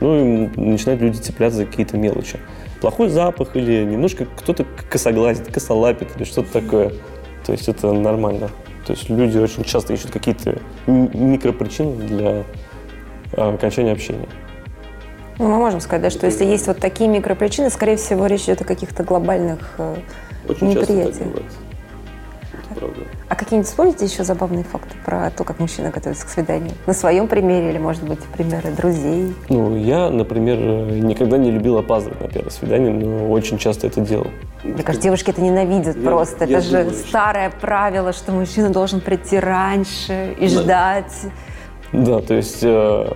ну 0.00 0.46
и 0.46 0.60
начинают 0.60 1.00
люди 1.00 1.16
цепляться 1.16 1.58
за 1.58 1.66
какие-то 1.66 1.96
мелочи. 1.96 2.38
Плохой 2.80 3.08
запах 3.08 3.56
или 3.56 3.84
немножко 3.84 4.26
кто-то 4.26 4.66
косоглазит, 4.90 5.52
косолапит 5.52 6.08
или 6.16 6.24
что-то 6.24 6.52
такое. 6.52 6.92
То 7.44 7.52
есть 7.52 7.68
это 7.68 7.92
нормально. 7.92 8.50
То 8.86 8.92
есть 8.92 9.08
люди 9.08 9.38
очень 9.38 9.64
часто 9.64 9.92
ищут 9.92 10.10
какие-то 10.10 10.58
микропричины 10.86 11.96
для 12.06 12.44
а, 13.36 13.54
окончания 13.54 13.92
общения. 13.92 14.28
Ну, 15.38 15.48
мы 15.48 15.56
можем 15.56 15.80
сказать, 15.80 16.02
да, 16.02 16.10
что 16.10 16.26
если 16.26 16.44
есть 16.44 16.66
вот 16.66 16.78
такие 16.78 17.08
микропричины, 17.08 17.70
скорее 17.70 17.96
всего, 17.96 18.26
речь 18.26 18.44
идет 18.44 18.60
о 18.60 18.64
каких-то 18.64 19.04
глобальных 19.04 19.74
э, 19.78 19.96
очень 20.48 20.68
неприятиях. 20.68 21.16
Часто 21.16 21.30
так 21.30 21.69
правда. 22.74 23.00
А 23.28 23.34
какие-нибудь 23.34 23.68
вспомните 23.68 24.04
еще 24.04 24.24
забавные 24.24 24.64
факты 24.64 24.94
про 25.04 25.30
то, 25.30 25.44
как 25.44 25.58
мужчина 25.58 25.90
готовится 25.90 26.26
к 26.26 26.28
свиданию? 26.28 26.72
На 26.86 26.92
своем 26.92 27.28
примере 27.28 27.70
или, 27.70 27.78
может 27.78 28.02
быть, 28.02 28.20
примеры 28.20 28.70
друзей? 28.70 29.34
Ну, 29.48 29.76
я, 29.76 30.10
например, 30.10 30.58
никогда 30.58 31.38
не 31.38 31.50
любил 31.50 31.78
опаздывать 31.78 32.20
на 32.20 32.28
первое 32.28 32.50
свидание, 32.50 32.92
но 32.92 33.30
очень 33.30 33.58
часто 33.58 33.86
это 33.86 34.00
делал. 34.00 34.28
Мне 34.62 34.82
кажется, 34.82 35.02
девушки 35.02 35.30
это 35.30 35.40
ненавидят 35.40 35.96
я, 35.96 36.02
просто. 36.02 36.44
Я 36.44 36.58
это 36.58 36.68
думаю, 36.68 36.90
же 36.90 36.96
старое 36.96 37.50
правило, 37.60 38.12
что 38.12 38.32
мужчина 38.32 38.70
должен 38.70 39.00
прийти 39.00 39.38
раньше 39.38 40.34
и 40.38 40.48
да. 40.48 40.62
ждать. 40.62 41.14
Да, 41.92 42.20
то 42.20 42.34
есть, 42.34 42.60
э, 42.62 43.12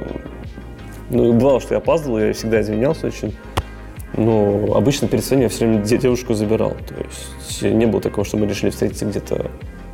ну, 1.10 1.32
бывало, 1.34 1.60
что 1.60 1.74
я 1.74 1.78
опаздывал, 1.78 2.18
я 2.18 2.32
всегда 2.32 2.60
извинялся 2.60 3.06
очень. 3.06 3.36
Но 4.16 4.74
обычно 4.74 5.08
перед 5.08 5.24
свиданием 5.24 5.48
я 5.50 5.54
все 5.54 5.66
время 5.66 5.82
девушку 5.82 6.34
забирал. 6.34 6.76
То 6.88 6.94
есть 6.94 7.62
не 7.62 7.86
было 7.86 8.00
такого, 8.00 8.24
что 8.24 8.36
мы 8.36 8.46
решили 8.46 8.70
встретиться 8.70 9.06
где-то 9.06 9.50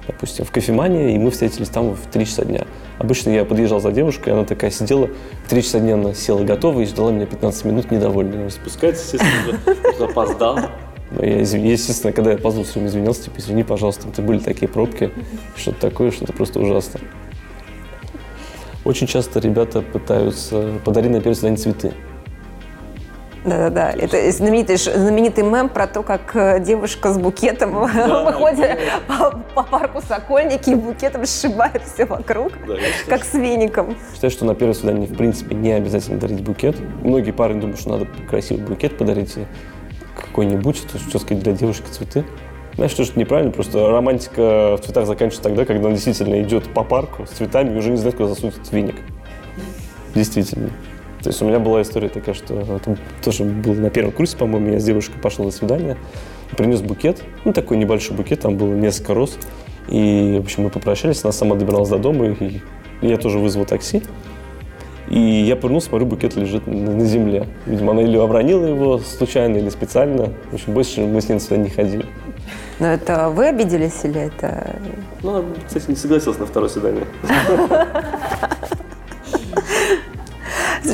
допустим, 0.06 0.44
в 0.44 0.50
кофемании, 0.50 1.14
и 1.14 1.18
мы 1.18 1.30
встретились 1.30 1.68
там 1.68 1.94
в 1.94 2.06
3 2.10 2.26
часа 2.26 2.44
дня. 2.44 2.66
Обычно 2.98 3.30
я 3.30 3.44
подъезжал 3.44 3.80
за 3.80 3.92
девушкой, 3.92 4.32
она 4.32 4.44
такая 4.44 4.70
сидела, 4.70 5.08
в 5.44 5.48
3 5.48 5.62
часа 5.62 5.78
дня 5.78 5.94
она 5.94 6.14
села 6.14 6.42
готова 6.42 6.80
и 6.80 6.86
ждала 6.86 7.12
меня 7.12 7.26
15 7.26 7.64
минут 7.64 7.90
недовольная. 7.90 8.50
Спускается, 8.50 9.16
естественно, 9.16 9.76
запоздал. 9.98 10.58
Я, 11.20 11.40
естественно, 11.40 12.12
когда 12.12 12.30
я 12.30 12.36
опоздал, 12.36 12.62
все 12.62 12.74
время 12.74 12.88
извинялся, 12.88 13.24
типа, 13.24 13.40
извини, 13.40 13.64
пожалуйста, 13.64 14.06
это 14.06 14.22
были 14.22 14.38
такие 14.38 14.68
пробки, 14.68 15.10
что-то 15.56 15.80
такое, 15.80 16.12
что-то 16.12 16.32
просто 16.32 16.60
ужасно. 16.60 17.00
Очень 18.84 19.08
часто 19.08 19.40
ребята 19.40 19.82
пытаются 19.82 20.74
подарить 20.84 21.10
на 21.10 21.16
первое 21.16 21.34
свидание 21.34 21.58
цветы. 21.58 21.92
Да-да-да, 23.44 23.92
это 23.92 24.30
знаменитый, 24.32 24.76
знаменитый 24.76 25.44
мем 25.44 25.70
про 25.70 25.86
то, 25.86 26.02
как 26.02 26.36
э, 26.36 26.60
девушка 26.60 27.10
с 27.10 27.18
букетом 27.18 27.72
да, 27.72 28.24
выходит 28.30 28.78
по, 29.08 29.30
по 29.54 29.62
парку 29.62 30.02
Сокольники 30.06 30.70
и 30.70 30.74
букетом 30.74 31.24
сшибает 31.24 31.82
все 31.82 32.04
вокруг, 32.04 32.52
да, 32.66 32.74
как 33.08 33.24
с 33.24 33.32
веником. 33.32 33.96
Считаю, 34.12 34.30
что 34.30 34.44
на 34.44 34.54
первое 34.54 34.74
свидание, 34.74 35.08
в 35.08 35.16
принципе, 35.16 35.54
не 35.54 35.72
обязательно 35.72 36.18
дарить 36.18 36.42
букет. 36.42 36.76
Многие 37.02 37.30
парни 37.30 37.60
думают, 37.60 37.80
что 37.80 37.90
надо 37.90 38.06
красивый 38.28 38.62
букет 38.62 38.98
подарить 38.98 39.34
какой-нибудь, 40.14 40.86
то, 40.92 40.98
что 40.98 41.18
сказать, 41.18 41.42
для 41.42 41.52
девушки 41.52 41.86
цветы. 41.90 42.24
Знаешь, 42.74 42.92
что 42.92 43.02
это 43.02 43.18
неправильно, 43.18 43.52
просто 43.52 43.88
романтика 43.88 44.76
в 44.76 44.80
цветах 44.84 45.06
заканчивается 45.06 45.42
тогда, 45.42 45.64
когда 45.64 45.88
он 45.88 45.94
действительно 45.94 46.40
идет 46.42 46.72
по 46.74 46.84
парку 46.84 47.26
с 47.26 47.30
цветами 47.30 47.74
и 47.74 47.78
уже 47.78 47.90
не 47.90 47.96
знает, 47.96 48.16
куда 48.16 48.28
засунуть 48.28 48.54
веник. 48.70 48.96
Действительно. 50.14 50.70
То 51.22 51.28
есть 51.28 51.42
у 51.42 51.44
меня 51.44 51.58
была 51.58 51.82
история 51.82 52.08
такая, 52.08 52.34
что 52.34 52.60
это 52.60 52.96
тоже 53.22 53.44
было 53.44 53.74
на 53.74 53.90
первом 53.90 54.12
курсе, 54.12 54.36
по-моему, 54.36 54.72
я 54.72 54.80
с 54.80 54.84
девушкой 54.84 55.20
пошел 55.20 55.44
на 55.44 55.50
свидание, 55.50 55.96
принес 56.56 56.80
букет, 56.80 57.22
ну 57.44 57.52
такой 57.52 57.76
небольшой 57.76 58.16
букет, 58.16 58.40
там 58.40 58.56
было 58.56 58.72
несколько 58.74 59.14
роз. 59.14 59.36
И, 59.88 60.38
в 60.40 60.44
общем, 60.44 60.64
мы 60.64 60.70
попрощались, 60.70 61.24
она 61.24 61.32
сама 61.32 61.56
добиралась 61.56 61.88
до 61.88 61.98
дома, 61.98 62.26
и 62.26 62.60
я 63.02 63.16
тоже 63.16 63.38
вызвал 63.38 63.64
такси. 63.64 64.02
И 65.08 65.18
я 65.18 65.56
повернулся, 65.56 65.88
смотрю, 65.88 66.06
букет 66.06 66.36
лежит 66.36 66.68
на 66.68 67.04
земле. 67.04 67.48
Видимо, 67.66 67.92
она 67.92 68.02
или 68.02 68.16
обронила 68.16 68.64
его 68.64 68.98
случайно, 68.98 69.56
или 69.56 69.68
специально. 69.68 70.32
В 70.52 70.54
общем, 70.54 70.72
больше 70.72 71.00
мы 71.00 71.20
с 71.20 71.28
ней 71.28 71.40
сюда 71.40 71.56
не 71.56 71.68
ходили. 71.68 72.06
Но 72.78 72.86
это 72.86 73.28
вы 73.28 73.48
обиделись 73.48 74.04
или 74.04 74.20
это... 74.20 74.76
Ну, 75.22 75.36
она, 75.36 75.44
кстати, 75.66 75.90
не 75.90 75.96
согласилась 75.96 76.38
на 76.38 76.46
второе 76.46 76.70
свидание. 76.70 77.04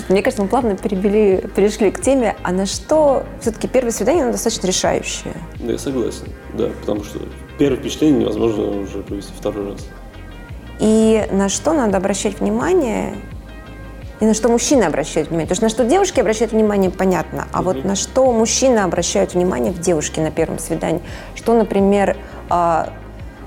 Мне 0.08 0.22
кажется, 0.22 0.42
мы 0.42 0.48
плавно 0.48 0.76
перебили, 0.76 1.48
перешли 1.54 1.90
к 1.90 2.00
теме, 2.00 2.36
а 2.42 2.52
на 2.52 2.66
что 2.66 3.24
все-таки 3.40 3.68
первое 3.68 3.92
свидание 3.92 4.24
оно 4.24 4.32
достаточно 4.32 4.66
решающее? 4.66 5.34
Да, 5.60 5.72
я 5.72 5.78
согласен, 5.78 6.28
да, 6.54 6.68
потому 6.80 7.04
что 7.04 7.20
первое 7.58 7.78
впечатление 7.78 8.20
невозможно 8.20 8.80
уже 8.80 9.02
провести 9.02 9.32
второй 9.36 9.72
раз. 9.72 9.86
И 10.80 11.26
на 11.30 11.48
что 11.48 11.72
надо 11.72 11.96
обращать 11.96 12.40
внимание, 12.40 13.16
и 14.20 14.24
на 14.24 14.34
что 14.34 14.48
мужчины 14.48 14.84
обращают 14.84 15.28
внимание. 15.28 15.48
Потому 15.48 15.70
что 15.70 15.82
на 15.82 15.86
что 15.86 15.90
девушки 15.90 16.20
обращают 16.20 16.52
внимание, 16.52 16.90
понятно. 16.90 17.46
А 17.52 17.60
угу. 17.60 17.72
вот 17.72 17.84
на 17.84 17.96
что 17.96 18.32
мужчины 18.32 18.78
обращают 18.78 19.34
внимание 19.34 19.72
в 19.72 19.80
девушке 19.80 20.20
на 20.20 20.30
первом 20.30 20.58
свидании. 20.58 21.02
Что, 21.34 21.54
например, 21.54 22.16
а, 22.48 22.92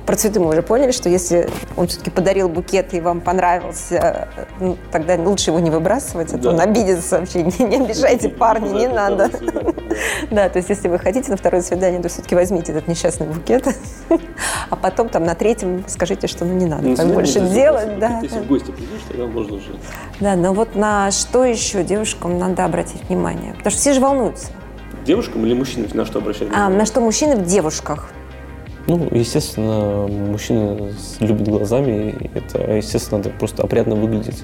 про 0.10 0.16
цветы 0.16 0.40
мы 0.40 0.50
уже 0.50 0.64
поняли, 0.64 0.90
что 0.90 1.08
если 1.08 1.48
он 1.78 1.86
все-таки 1.86 2.10
подарил 2.10 2.50
букет 2.50 2.96
и 2.96 3.00
вам 3.00 3.22
понравился, 3.22 4.28
ну, 4.60 4.76
тогда 4.92 5.14
лучше 5.18 5.52
его 5.52 5.60
не 5.60 5.70
выбрасывать, 5.70 6.34
а 6.34 6.40
то 6.40 6.50
он 6.50 6.60
обидится 6.60 7.20
вообще. 7.20 7.44
Не, 7.44 7.66
не 7.66 7.86
обижайте 7.86 8.28
парни, 8.28 8.70
не 8.70 8.88
надо. 8.88 9.30
Да, 10.32 10.50
то 10.50 10.58
есть 10.58 10.70
если 10.70 10.88
вы 10.88 10.98
хотите 10.98 11.30
на 11.30 11.38
второе 11.38 11.62
свидание, 11.62 12.02
то 12.02 12.10
все-таки 12.10 12.34
возьмите 12.34 12.72
этот 12.72 12.88
несчастный 12.88 13.28
букет, 13.28 13.68
а 14.70 14.76
потом 14.76 15.10
там 15.10 15.26
на 15.26 15.36
третьем 15.36 15.84
скажите, 15.88 16.26
что 16.26 16.44
ну 16.44 16.54
не 16.54 16.66
надо 16.66 16.96
так 16.96 17.14
больше 17.14 17.42
делать. 17.42 18.00
Да. 18.00 18.20
Если 18.24 18.40
в 18.40 18.48
гости 18.48 18.72
придешь, 18.72 19.02
тогда 19.08 19.28
можно 19.28 19.58
уже. 19.58 19.76
Да, 20.20 20.36
но 20.36 20.54
вот 20.54 20.76
на 20.76 21.12
что 21.12 21.44
еще 21.44 21.84
девушкам 21.84 22.40
надо 22.40 22.66
обратить 22.66 23.04
внимание? 23.10 23.54
Потому 23.54 23.72
что 23.72 23.80
все 23.80 23.94
же 23.94 24.00
волнуются. 24.00 24.48
Девушкам 25.06 25.46
или 25.46 25.54
мужчинам 25.54 25.88
на 25.94 26.06
что 26.06 26.18
обращать 26.18 26.44
а, 26.44 26.46
внимание? 26.46 26.76
А, 26.76 26.80
на 26.80 26.86
что 26.88 27.02
мужчины 27.02 27.36
в 27.36 27.46
девушках? 27.46 28.10
Ну, 28.88 29.08
естественно, 29.12 30.08
мужчины 30.08 30.94
любят 31.20 31.48
глазами, 31.48 32.16
и 32.20 32.30
это, 32.38 32.76
естественно, 32.76 33.18
надо 33.20 33.30
просто 33.30 33.64
опрятно 33.64 33.96
выглядеть. 33.96 34.44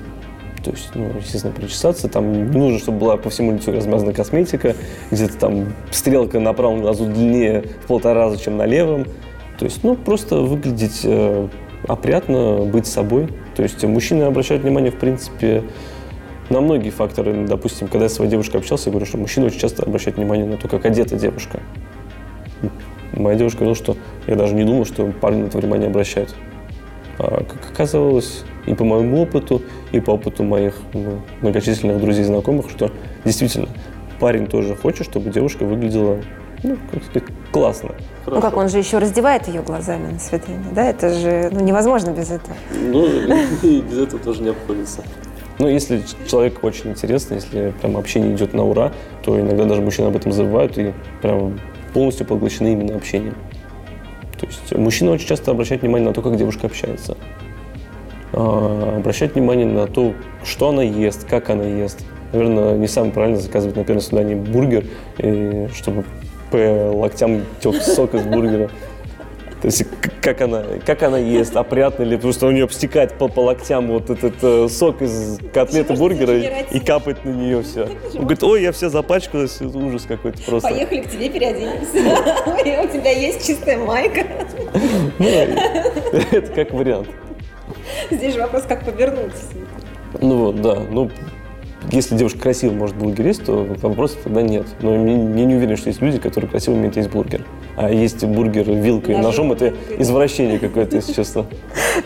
То 0.64 0.72
есть, 0.72 0.90
ну, 0.96 1.12
естественно, 1.20 1.54
причесаться. 1.54 2.10
Там 2.10 2.32
не 2.52 2.58
нужно, 2.58 2.80
чтобы 2.80 2.98
была 2.98 3.18
по 3.18 3.30
всему 3.30 3.54
лицу 3.54 3.72
размазана 3.72 4.14
косметика, 4.14 4.76
где-то 5.12 5.38
там 5.38 5.74
стрелка 5.92 6.40
на 6.40 6.54
правом 6.54 6.82
глазу 6.82 7.06
длиннее 7.06 7.66
в 7.84 7.88
полтора 7.88 8.22
раза, 8.26 8.38
чем 8.42 8.58
на 8.58 8.66
левом. 8.66 9.06
То 9.60 9.66
есть, 9.66 9.84
ну, 9.84 9.96
просто 9.96 10.38
выглядеть 10.38 11.02
э, 11.04 11.48
опрятно, 11.88 12.66
быть 12.66 12.88
собой. 12.88 13.30
То 13.56 13.64
есть 13.64 13.84
мужчины 13.84 14.24
обращают 14.24 14.64
внимание, 14.64 14.92
в 14.92 14.98
принципе, 14.98 15.64
на 16.50 16.62
многие 16.62 16.90
факторы. 16.90 17.46
Допустим, 17.48 17.88
когда 17.88 18.06
я 18.06 18.10
с 18.10 18.14
своей 18.14 18.32
девушкой 18.32 18.58
общался, 18.58 18.90
я 18.90 18.92
говорю, 18.92 19.06
что 19.06 19.18
мужчины 19.18 19.48
очень 19.48 19.60
часто 19.60 19.84
обращают 19.84 20.18
внимание 20.18 20.46
на 20.46 20.58
то, 20.58 20.68
как 20.68 20.86
одета 20.86 21.16
девушка. 21.16 21.60
Моя 23.14 23.38
девушка 23.38 23.60
говорила, 23.60 23.76
что 23.76 23.98
я 24.28 24.36
даже 24.36 24.54
не 24.56 24.64
думал, 24.64 24.86
что 24.86 25.12
парни 25.22 25.44
на 25.44 25.48
это 25.48 25.58
внимание 25.58 25.88
обращают. 25.88 26.36
А 27.18 27.44
как 27.44 27.72
оказалось, 27.72 28.44
и 28.66 28.74
по 28.74 28.84
моему 28.84 29.22
опыту, 29.22 29.62
и 29.92 30.00
по 30.00 30.12
опыту 30.12 30.44
моих 30.44 30.76
ну, 30.94 31.22
многочисленных 31.42 32.02
друзей 32.02 32.24
и 32.24 32.26
знакомых, 32.26 32.70
что 32.70 32.92
действительно 33.24 33.70
парень 34.20 34.48
тоже 34.48 34.76
хочет, 34.76 35.06
чтобы 35.06 35.30
девушка 35.30 35.64
выглядела 35.64 36.20
ну, 36.64 36.78
как 36.92 37.04
сказать, 37.04 37.30
классно. 37.52 37.90
Хорошо. 38.24 38.36
Ну 38.36 38.42
как, 38.42 38.58
он 38.58 38.70
же 38.70 38.80
еще 38.80 38.98
раздевает 38.98 39.48
ее 39.48 39.62
глазами 39.62 40.14
на 40.14 40.20
свидание, 40.20 40.72
да? 40.74 40.86
Это 40.86 41.14
же 41.14 41.50
ну, 41.52 41.60
невозможно 41.60 42.10
без 42.10 42.32
этого. 42.32 42.56
Ну, 42.72 43.08
без 43.64 43.98
этого 43.98 44.20
тоже 44.20 44.42
не 44.42 44.50
обходится. 44.50 45.04
Ну, 45.60 45.68
если 45.68 46.02
человек 46.28 46.64
очень 46.64 46.92
интересный, 46.92 47.36
если 47.36 47.74
прям 47.82 47.98
общение 47.98 48.34
идет 48.34 48.54
на 48.54 48.66
ура, 48.66 48.92
то 49.24 49.40
иногда 49.40 49.66
даже 49.66 49.82
мужчины 49.82 50.08
об 50.08 50.16
этом 50.16 50.32
забывают 50.32 50.78
и 50.78 50.94
прям 51.22 51.60
полностью 51.96 52.28
поглощены 52.28 52.74
именно 52.74 52.94
общением. 52.94 53.36
То 54.38 54.46
есть 54.46 54.76
мужчина 54.76 55.12
очень 55.12 55.28
часто 55.28 55.52
обращает 55.52 55.82
внимание 55.82 56.10
на 56.10 56.14
то, 56.14 56.22
как 56.22 56.36
девушка 56.36 56.68
общается. 56.68 57.18
А, 58.34 58.98
обращает 58.98 59.36
внимание 59.36 59.66
на 59.66 59.88
то, 59.88 60.14
что 60.44 60.70
она 60.70 60.84
ест, 60.84 61.26
как 61.26 61.50
она 61.50 61.64
ест. 61.64 62.06
Наверное, 62.34 62.78
не 62.78 62.88
самое 62.90 63.14
правильно 63.14 63.40
заказывать 63.40 63.78
на 63.78 63.86
первом 63.86 64.02
свидании 64.02 64.36
бургер, 64.36 64.84
чтобы 65.74 66.04
по 66.52 66.92
локтям 66.94 67.44
тек 67.62 67.82
сок 67.82 68.14
из 68.14 68.24
бургера. 68.24 68.70
То 69.62 69.68
есть 69.68 69.86
как 70.22 70.42
она, 70.42 70.64
как 70.86 71.04
она 71.04 71.18
ест, 71.18 71.56
опрятно 71.56 72.04
ли, 72.04 72.16
потому 72.16 72.34
что 72.34 72.48
у 72.48 72.52
нее 72.52 72.66
обстекает 72.66 73.14
по, 73.14 73.28
по 73.28 73.40
локтям 73.40 73.88
вот 73.88 74.10
этот 74.10 74.36
э, 74.42 74.68
сок 74.70 75.02
из 75.02 75.40
котлеты 75.54 75.94
бургера 75.94 76.38
и, 76.38 76.78
и 76.78 76.80
капает 76.80 77.24
на 77.26 77.30
нее 77.30 77.64
все. 77.64 77.90
Он 78.14 78.22
говорит, 78.22 78.44
ой, 78.44 78.62
я 78.62 78.72
все 78.72 78.90
запачкалась, 78.90 79.62
ужас 79.62 80.04
какой-то 80.08 80.42
просто. 80.44 80.70
Поехали 80.70 81.02
к 81.02 81.10
тебе 81.10 81.30
переоденемся. 81.30 82.84
У 82.86 82.88
тебя 82.88 83.12
есть 83.12 83.46
чистая 83.48 83.78
майка. 83.78 84.26
Ну, 85.20 85.28
это 86.32 86.52
как 86.54 86.72
вариант. 86.72 87.08
Здесь 88.12 88.34
же 88.34 88.42
вопрос, 88.42 88.64
как 88.68 88.84
повернуться. 88.86 89.44
Ну 90.22 90.46
вот, 90.46 90.62
да. 90.62 90.80
Ну, 90.90 91.10
если 91.92 92.16
девушка 92.16 92.40
красиво 92.40 92.74
может 92.74 92.96
бургер 92.96 93.28
есть, 93.28 93.46
то 93.46 93.64
вопросов 93.82 94.20
тогда 94.24 94.42
нет. 94.42 94.66
Но 94.82 94.94
я 94.94 95.46
не 95.46 95.56
уверен, 95.56 95.78
что 95.78 95.90
есть 95.90 96.02
люди, 96.02 96.20
которые 96.20 96.50
красиво 96.50 96.76
умеют 96.76 96.96
есть 96.96 97.10
бургер. 97.10 97.46
А 97.78 97.90
есть 97.90 98.24
бургер 98.24 98.70
вилкой 98.70 99.16
и 99.16 99.18
ножом, 99.18 99.52
это 99.52 99.74
извращение 99.98 100.60
какое-то, 100.60 100.96
если 100.96 101.14
честно. 101.14 101.46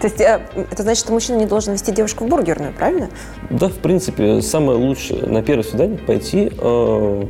То 0.02 0.08
есть 0.08 0.20
э, 0.22 0.42
это 0.72 0.84
значит, 0.84 1.04
что 1.04 1.14
мужчина 1.14 1.38
не 1.38 1.46
должен 1.46 1.74
вести 1.74 1.92
девушку 1.92 2.26
в 2.26 2.28
бургерную, 2.28 2.74
правильно? 2.74 3.10
Да, 3.50 3.70
в 3.70 3.78
принципе, 3.78 4.42
самое 4.42 4.78
лучшее 4.78 5.26
на 5.28 5.42
первое 5.42 5.64
свидание 5.64 5.98
пойти 5.98 6.52
э, 6.58 7.24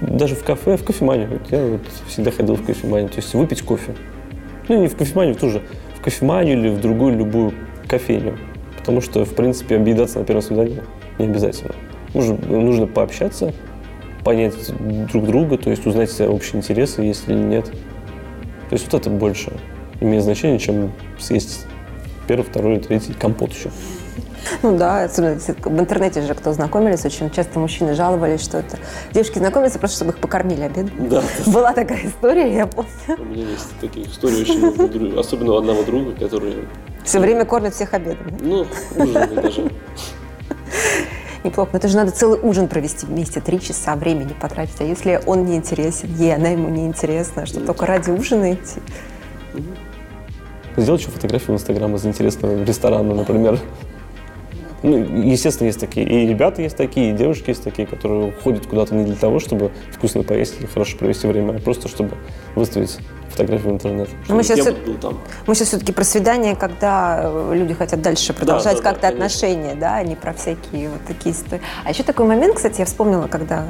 даже 0.00 0.34
в 0.34 0.44
кафе, 0.44 0.76
в 0.76 0.84
кофеманию. 0.84 1.40
Я 1.50 1.64
вот 1.64 1.82
всегда 2.08 2.30
ходил 2.30 2.56
в 2.56 2.64
кофеманию, 2.64 3.08
то 3.08 3.16
есть 3.16 3.32
выпить 3.34 3.62
кофе. 3.62 3.94
Ну, 4.68 4.80
не 4.80 4.88
в 4.88 4.96
кофеманию 4.96 5.34
тоже, 5.34 5.62
в 5.98 6.02
кофеманию 6.02 6.58
или 6.58 6.68
в 6.68 6.80
другую 6.80 7.16
любую 7.16 7.52
кофейню. 7.86 8.38
Потому 8.78 9.00
что, 9.00 9.24
в 9.24 9.34
принципе, 9.34 9.76
объедаться 9.76 10.18
на 10.18 10.24
первом 10.24 10.42
свидании 10.42 10.82
не 11.18 11.26
обязательно. 11.26 11.74
Нужно, 12.12 12.36
нужно 12.46 12.86
пообщаться, 12.86 13.52
понять 14.22 14.54
друг 15.10 15.26
друга, 15.26 15.58
то 15.58 15.70
есть 15.70 15.86
узнать 15.86 16.20
общие 16.20 16.58
интересы, 16.60 17.02
есть 17.02 17.28
или 17.28 17.36
нет. 17.36 17.66
То 17.66 18.72
есть 18.72 18.84
вот 18.90 19.00
это 19.00 19.10
больше 19.10 19.52
имеет 20.00 20.22
значение, 20.22 20.58
чем 20.58 20.92
съесть 21.18 21.66
первый, 22.26 22.44
второй, 22.44 22.78
третий 22.78 23.12
компот 23.12 23.52
еще. 23.52 23.70
Ну 24.62 24.76
да, 24.76 25.04
особенно 25.04 25.38
в 25.38 25.80
интернете 25.80 26.22
же, 26.22 26.34
кто 26.34 26.52
знакомились, 26.52 27.04
очень 27.04 27.30
часто 27.30 27.58
мужчины 27.58 27.94
жаловались, 27.94 28.42
что 28.42 28.58
это 28.58 28.78
девушки 29.12 29.38
знакомятся 29.38 29.78
просто, 29.78 29.96
чтобы 29.96 30.12
их 30.12 30.18
покормили 30.18 30.62
обед. 30.62 30.86
Да. 31.08 31.22
Была 31.46 31.72
такая 31.72 32.06
история, 32.06 32.54
я 32.54 32.66
помню. 32.66 32.90
У 33.18 33.24
меня 33.24 33.48
есть 33.48 33.68
такие 33.80 34.06
истории 34.06 34.42
очень 34.42 34.60
много, 34.60 35.20
особенно 35.20 35.52
у 35.52 35.56
одного 35.56 35.82
друга, 35.82 36.12
который... 36.12 36.56
Все 37.04 37.20
время 37.20 37.44
кормят 37.44 37.74
всех 37.74 37.94
обедом. 37.94 38.26
Ну, 38.40 38.66
ужинами 38.96 39.34
даже. 39.34 39.70
Неплохо. 41.44 41.70
Но 41.74 41.78
это 41.78 41.88
же 41.88 41.96
надо 41.96 42.10
целый 42.10 42.40
ужин 42.40 42.68
провести 42.68 43.04
вместе, 43.04 43.40
три 43.40 43.60
часа 43.60 43.94
времени 43.96 44.32
потратить. 44.32 44.80
А 44.80 44.84
если 44.84 45.20
он 45.26 45.44
не 45.44 45.56
интересен, 45.56 46.08
ей, 46.16 46.34
она 46.34 46.48
ему 46.48 46.70
не 46.70 46.86
интересна, 46.86 47.44
что 47.44 47.60
только 47.60 47.84
ради 47.84 48.10
ужина 48.10 48.54
идти? 48.54 48.80
Сделать 50.76 51.02
еще 51.02 51.10
фотографию 51.10 51.56
в 51.56 51.60
Инстаграм 51.60 51.94
из 51.94 52.04
интересного 52.06 52.64
ресторана, 52.64 53.14
например. 53.14 53.60
Ну, 54.84 54.98
естественно, 54.98 55.68
есть 55.68 55.80
такие. 55.80 56.06
И 56.06 56.26
ребята 56.26 56.60
есть 56.60 56.76
такие, 56.76 57.10
и 57.10 57.12
девушки 57.14 57.48
есть 57.48 57.64
такие, 57.64 57.88
которые 57.88 58.32
ходят 58.32 58.66
куда-то 58.66 58.94
не 58.94 59.06
для 59.06 59.16
того, 59.16 59.40
чтобы 59.40 59.72
вкусно 59.90 60.22
поесть 60.22 60.60
или 60.60 60.66
хорошо 60.66 60.98
провести 60.98 61.26
время, 61.26 61.56
а 61.56 61.58
просто 61.58 61.88
чтобы 61.88 62.18
выставить 62.54 62.98
фотографии 63.30 63.66
в 63.66 63.70
интернет. 63.70 64.10
мы 64.28 64.42
сейчас, 64.42 64.74
был 64.74 64.94
там. 64.94 65.18
мы 65.46 65.54
сейчас 65.54 65.68
все-таки 65.68 65.90
про 65.92 66.04
свидание, 66.04 66.54
когда 66.54 67.22
э, 67.24 67.52
люди 67.54 67.72
хотят 67.72 68.02
дальше 68.02 68.34
продолжать 68.34 68.76
да, 68.76 68.82
да, 68.82 68.90
как-то 68.90 69.02
да, 69.02 69.08
отношения, 69.08 69.74
да, 69.74 69.94
а 69.96 70.02
не 70.02 70.16
про 70.16 70.34
всякие 70.34 70.90
вот 70.90 71.00
такие 71.06 71.34
истории. 71.34 71.62
А 71.84 71.90
еще 71.90 72.02
такой 72.02 72.26
момент, 72.26 72.56
кстати, 72.56 72.80
я 72.80 72.84
вспомнила, 72.84 73.26
когда 73.26 73.64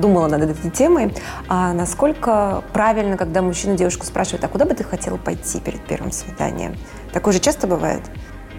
думала 0.00 0.26
над 0.28 0.42
этой 0.42 0.70
темой, 0.70 1.12
а 1.48 1.74
насколько 1.74 2.64
правильно, 2.72 3.18
когда 3.18 3.42
мужчина 3.42 3.76
девушку 3.76 4.06
спрашивает, 4.06 4.42
а 4.42 4.48
куда 4.48 4.64
бы 4.64 4.74
ты 4.74 4.84
хотела 4.84 5.18
пойти 5.18 5.60
перед 5.60 5.82
первым 5.82 6.12
свиданием? 6.12 6.76
Такое 7.12 7.34
же 7.34 7.40
часто 7.40 7.66
бывает? 7.66 8.00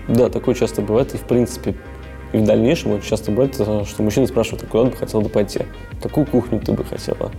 Да, 0.07 0.29
такое 0.29 0.55
часто 0.55 0.81
бывает, 0.81 1.13
и 1.13 1.17
в 1.17 1.23
принципе 1.23 1.75
и 2.33 2.37
в 2.37 2.43
дальнейшем 2.43 2.91
очень 2.91 3.07
часто 3.07 3.31
бывает, 3.31 3.55
э, 3.59 3.83
что 3.87 4.03
мужчина 4.03 4.27
спрашивает, 4.27 4.63
а 4.63 4.67
куда 4.67 4.83
бы 4.85 4.91
хотела 4.91 5.21
бы 5.21 5.29
пойти? 5.29 5.61
Какую 6.01 6.25
кухню 6.25 6.59
ты 6.59 6.73
бы 6.73 6.83
хотела? 6.83 7.31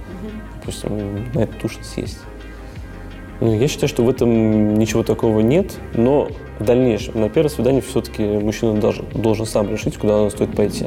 Допустим, 0.60 1.30
на 1.34 1.40
эту 1.40 1.52
тушь 1.60 1.78
съесть. 1.82 2.18
Ну, 3.40 3.54
я 3.54 3.68
считаю, 3.68 3.88
что 3.88 4.02
в 4.02 4.08
этом 4.08 4.78
ничего 4.78 5.02
такого 5.02 5.40
нет, 5.40 5.76
но 5.92 6.28
в 6.58 6.64
дальнейшем, 6.64 7.20
на 7.20 7.28
первое 7.28 7.50
свидание 7.50 7.82
все-таки 7.82 8.22
мужчина 8.22 8.80
должен, 8.80 9.04
должен 9.12 9.44
сам 9.44 9.70
решить, 9.70 9.98
куда 9.98 10.16
он 10.16 10.30
стоит 10.30 10.56
пойти. 10.56 10.86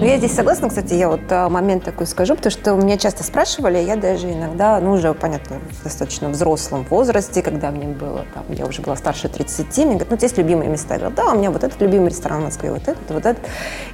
Ну, 0.00 0.04
я 0.04 0.16
здесь 0.16 0.32
согласна, 0.32 0.68
кстати, 0.68 0.94
я 0.94 1.08
вот 1.08 1.22
а, 1.30 1.48
момент 1.48 1.82
такой 1.82 2.06
скажу, 2.06 2.36
потому 2.36 2.52
что 2.52 2.74
меня 2.74 2.96
часто 2.98 3.24
спрашивали, 3.24 3.78
я 3.78 3.96
даже 3.96 4.32
иногда, 4.32 4.78
ну, 4.78 4.92
уже, 4.92 5.12
понятно, 5.12 5.56
в 5.72 5.82
достаточно 5.82 6.28
взрослом 6.28 6.86
возрасте, 6.88 7.42
когда 7.42 7.72
мне 7.72 7.88
было, 7.88 8.24
там, 8.32 8.44
я 8.50 8.66
уже 8.66 8.80
была 8.80 8.94
старше 8.94 9.28
30, 9.28 9.76
мне 9.78 9.86
говорят, 9.86 10.10
ну, 10.10 10.16
есть 10.20 10.38
любимые 10.38 10.70
места? 10.70 10.94
Я 10.94 11.00
говорю, 11.00 11.16
да, 11.16 11.32
у 11.32 11.36
меня 11.36 11.50
вот 11.50 11.64
этот 11.64 11.80
любимый 11.80 12.10
ресторан 12.10 12.42
в 12.42 12.44
Москве, 12.44 12.70
вот 12.70 12.82
этот, 12.82 13.10
вот 13.10 13.26
этот. 13.26 13.44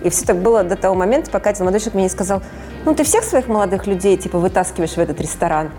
И 0.02 0.10
все 0.10 0.26
так 0.26 0.42
было 0.42 0.62
до 0.62 0.76
того 0.76 0.94
момента, 0.94 1.30
пока 1.30 1.48
один 1.48 1.62
молодой 1.62 1.80
человек 1.80 1.94
мне 1.94 2.02
не 2.04 2.10
сказал, 2.10 2.42
ну, 2.84 2.94
ты 2.94 3.02
всех 3.02 3.24
своих 3.24 3.48
молодых 3.48 3.86
людей, 3.86 4.18
типа, 4.18 4.38
вытаскиваешь 4.38 4.92
в 4.92 4.98
этот 4.98 5.18
ресторан. 5.22 5.70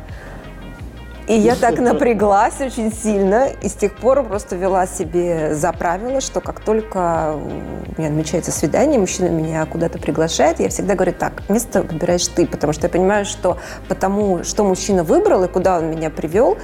И 1.28 1.34
я 1.34 1.56
так 1.56 1.80
напряглась 1.80 2.62
очень 2.62 2.94
сильно, 2.94 3.48
и 3.48 3.68
с 3.68 3.74
тех 3.74 3.96
пор 3.96 4.24
просто 4.24 4.56
вела 4.56 4.86
себе 4.86 5.56
за 5.56 5.74
правило, 5.74 6.22
что 6.22 6.40
как 6.40 6.60
только 6.60 7.36
у 7.36 8.00
меня 8.00 8.12
намечается 8.12 8.52
свидание, 8.52 9.00
мужчина 9.00 9.30
меня 9.30 9.66
куда-то 9.66 9.98
приглашает, 9.98 10.60
я 10.60 10.70
всегда 10.70 10.94
говорю, 10.94 11.14
так, 11.18 11.42
место 11.50 11.82
выбираешь 11.82 12.28
ты, 12.28 12.46
потому 12.46 12.74
что 12.74 12.84
я 12.84 12.90
понимаю, 12.90 13.26
что 13.26 13.58
потому, 13.88 14.44
что 14.44 14.64
мужчина 14.64 15.04
выбрал 15.04 15.44
и 15.44 15.48
куда 15.48 15.80
он 15.80 15.90
меня 15.90 16.12
привел, 16.12 16.58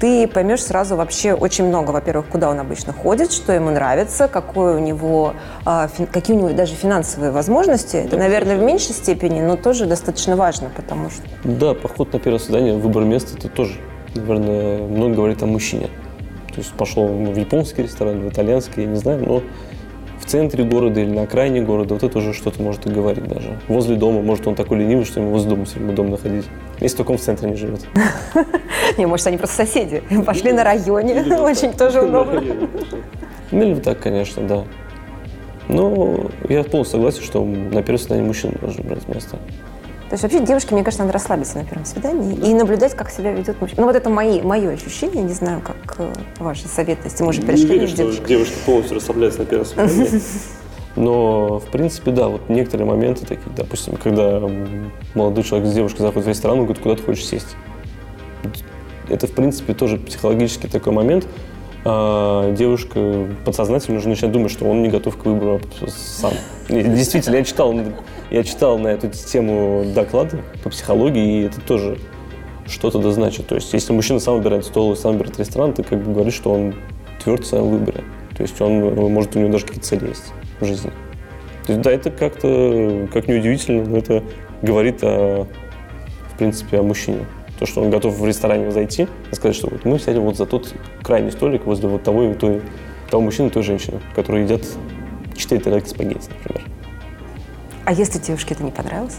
ты 0.00 0.26
поймешь 0.26 0.64
сразу 0.64 0.96
вообще 0.96 1.34
очень 1.34 1.66
много. 1.66 1.90
Во-первых, 1.90 2.26
куда 2.26 2.50
он 2.50 2.58
обычно 2.60 2.92
ходит, 2.92 3.32
что 3.32 3.52
ему 3.52 3.70
нравится, 3.70 4.28
какой 4.28 4.76
у 4.76 4.78
него, 4.78 5.34
а, 5.64 5.88
какие 6.12 6.36
у 6.36 6.40
него 6.40 6.50
даже 6.50 6.74
финансовые 6.74 7.32
возможности. 7.32 7.96
Это, 7.96 8.16
наверное, 8.16 8.56
в 8.56 8.62
меньшей 8.62 8.94
степени, 8.94 9.40
но 9.40 9.56
тоже 9.56 9.86
достаточно 9.86 10.36
важно, 10.36 10.70
потому 10.74 11.10
что... 11.10 11.22
Да, 11.44 11.74
поход 11.74 12.12
на 12.12 12.20
первое 12.20 12.38
свидание, 12.38 12.76
выбор 12.76 13.04
места, 13.04 13.36
это 13.36 13.48
тоже 13.48 13.78
наверное, 14.14 14.78
много 14.86 15.14
говорит 15.14 15.42
о 15.42 15.46
мужчине. 15.46 15.88
То 16.48 16.58
есть 16.58 16.72
пошел 16.72 17.06
в 17.06 17.36
японский 17.36 17.82
ресторан, 17.82 18.20
в 18.20 18.28
итальянский, 18.28 18.82
я 18.82 18.88
не 18.88 18.96
знаю, 18.96 19.24
но 19.24 19.42
в 20.18 20.24
центре 20.24 20.64
города 20.64 21.00
или 21.00 21.10
на 21.10 21.22
окраине 21.22 21.62
города, 21.62 21.94
вот 21.94 22.02
это 22.02 22.18
уже 22.18 22.32
что-то 22.32 22.60
может 22.62 22.86
и 22.86 22.90
говорить 22.90 23.24
даже. 23.28 23.58
Возле 23.68 23.96
дома, 23.96 24.20
может, 24.22 24.46
он 24.46 24.54
такой 24.54 24.78
ленивый, 24.78 25.04
что 25.04 25.20
ему 25.20 25.30
возле 25.30 25.50
дома 25.50 25.64
все 25.64 25.76
время 25.76 25.92
удобно 25.92 26.16
ходить. 26.16 26.46
Если 26.80 26.96
только 26.96 27.12
он 27.12 27.18
в 27.18 27.20
центре 27.20 27.50
не 27.50 27.56
живет. 27.56 27.86
Не, 28.98 29.06
может, 29.06 29.26
они 29.26 29.36
просто 29.36 29.64
соседи. 29.64 30.02
Пошли 30.26 30.52
на 30.52 30.64
районе, 30.64 31.22
очень 31.40 31.72
тоже 31.72 32.02
удобно. 32.02 32.42
Ну, 33.50 33.62
или 33.62 33.80
так, 33.80 34.00
конечно, 34.00 34.42
да. 34.42 34.64
Но 35.68 36.30
я 36.48 36.64
полностью 36.64 36.98
согласен, 36.98 37.22
что 37.22 37.44
на 37.44 37.82
первое 37.82 37.98
свидание 37.98 38.26
мужчина 38.26 38.54
должен 38.60 38.86
брать 38.86 39.06
место. 39.08 39.38
То 40.08 40.14
есть 40.14 40.22
вообще 40.22 40.40
девушке, 40.40 40.74
мне 40.74 40.82
кажется, 40.82 41.02
надо 41.02 41.12
расслабиться 41.12 41.58
на 41.58 41.64
первом 41.64 41.84
свидании 41.84 42.34
и 42.34 42.54
наблюдать, 42.54 42.94
как 42.94 43.10
себя 43.10 43.32
ведет 43.32 43.60
мужчина. 43.60 43.82
Ну 43.82 43.86
вот 43.88 43.96
это 43.96 44.08
мои, 44.08 44.40
мое 44.40 44.70
ощущение, 44.70 45.22
не 45.22 45.34
знаю, 45.34 45.60
как 45.60 45.96
э, 45.98 46.12
ваши 46.38 46.66
советы, 46.66 47.02
если 47.04 47.22
мы 47.22 47.28
уже 47.30 47.42
перешли. 47.42 47.68
Не 47.68 47.74
верю, 47.74 47.88
что 47.88 48.26
девушка 48.26 48.54
полностью 48.64 48.96
расслабляется 48.96 49.40
на 49.40 49.44
первом 49.44 49.66
свидании. 49.66 50.22
Но, 50.96 51.58
в 51.58 51.66
принципе, 51.66 52.10
да, 52.10 52.28
вот 52.28 52.48
некоторые 52.48 52.86
моменты 52.86 53.26
такие, 53.26 53.52
допустим, 53.54 53.96
когда 53.96 54.40
молодой 55.14 55.44
человек 55.44 55.68
с 55.68 55.74
девушкой 55.74 56.00
заходит 56.02 56.26
в 56.26 56.28
ресторан, 56.28 56.58
он 56.58 56.64
говорит, 56.64 56.82
куда 56.82 56.96
ты 56.96 57.02
хочешь 57.02 57.26
сесть. 57.26 57.54
Это, 59.08 59.26
в 59.26 59.32
принципе, 59.32 59.74
тоже 59.74 59.98
психологический 59.98 60.68
такой 60.68 60.92
момент. 60.92 61.26
А 61.90 62.52
девушка 62.52 63.26
подсознательно 63.46 63.96
уже 63.96 64.10
начинает 64.10 64.34
думать, 64.34 64.52
что 64.52 64.66
он 64.66 64.82
не 64.82 64.90
готов 64.90 65.16
к 65.16 65.24
выбору 65.24 65.58
сам. 65.86 66.32
Действительно, 66.68 67.36
я 67.36 67.44
читал 67.44 67.74
я 68.30 68.44
читал 68.44 68.78
на 68.78 68.88
эту 68.88 69.08
тему 69.08 69.86
доклады 69.94 70.42
по 70.62 70.68
психологии, 70.68 71.40
и 71.40 71.46
это 71.46 71.62
тоже 71.62 71.96
что-то 72.66 72.98
да 72.98 73.10
значит. 73.10 73.46
То 73.46 73.54
есть, 73.54 73.72
если 73.72 73.94
мужчина 73.94 74.20
сам 74.20 74.34
выбирает 74.34 74.66
стол 74.66 74.92
и 74.92 74.96
сам 74.96 75.12
выбирает 75.12 75.38
ресторан, 75.38 75.72
ты 75.72 75.82
как 75.82 76.04
бы 76.04 76.12
говоришь, 76.12 76.34
что 76.34 76.52
он 76.52 76.74
тверд 77.24 77.44
в 77.44 77.46
своем 77.46 77.70
выборе. 77.70 78.04
То 78.36 78.42
есть, 78.42 78.60
он, 78.60 78.94
может, 79.10 79.34
у 79.34 79.38
него 79.38 79.50
даже 79.50 79.64
какие-то 79.64 79.86
цели 79.86 80.08
есть 80.08 80.34
в 80.60 80.66
жизни. 80.66 80.90
То 81.66 81.72
есть, 81.72 81.80
да, 81.80 81.90
это 81.90 82.10
как-то, 82.10 83.08
как 83.14 83.28
неудивительно, 83.28 83.86
но 83.86 83.96
это 83.96 84.22
говорит 84.60 84.98
о, 85.02 85.46
в 86.34 86.36
принципе, 86.36 86.80
о 86.80 86.82
мужчине. 86.82 87.24
То, 87.58 87.66
что 87.66 87.80
он 87.82 87.90
готов 87.90 88.16
в 88.16 88.24
ресторане 88.24 88.70
зайти 88.70 89.08
и 89.30 89.34
сказать, 89.34 89.56
что 89.56 89.68
вот 89.68 89.84
мы 89.84 89.98
сядем 89.98 90.22
вот 90.22 90.36
за 90.36 90.46
тот 90.46 90.72
крайний 91.02 91.32
столик 91.32 91.66
возле 91.66 91.88
вот 91.88 92.02
того 92.02 92.24
и 92.24 92.34
той, 92.34 92.62
того 93.10 93.22
мужчины 93.22 93.48
и 93.48 93.50
той 93.50 93.62
женщины, 93.62 94.00
которые 94.14 94.44
едят 94.44 94.62
4 95.36 95.60
тарелки 95.60 95.88
спагетти, 95.88 96.28
например. 96.38 96.64
А 97.84 97.92
если 97.92 98.18
девушке 98.18 98.54
это 98.54 98.62
не 98.62 98.70
понравилось? 98.70 99.16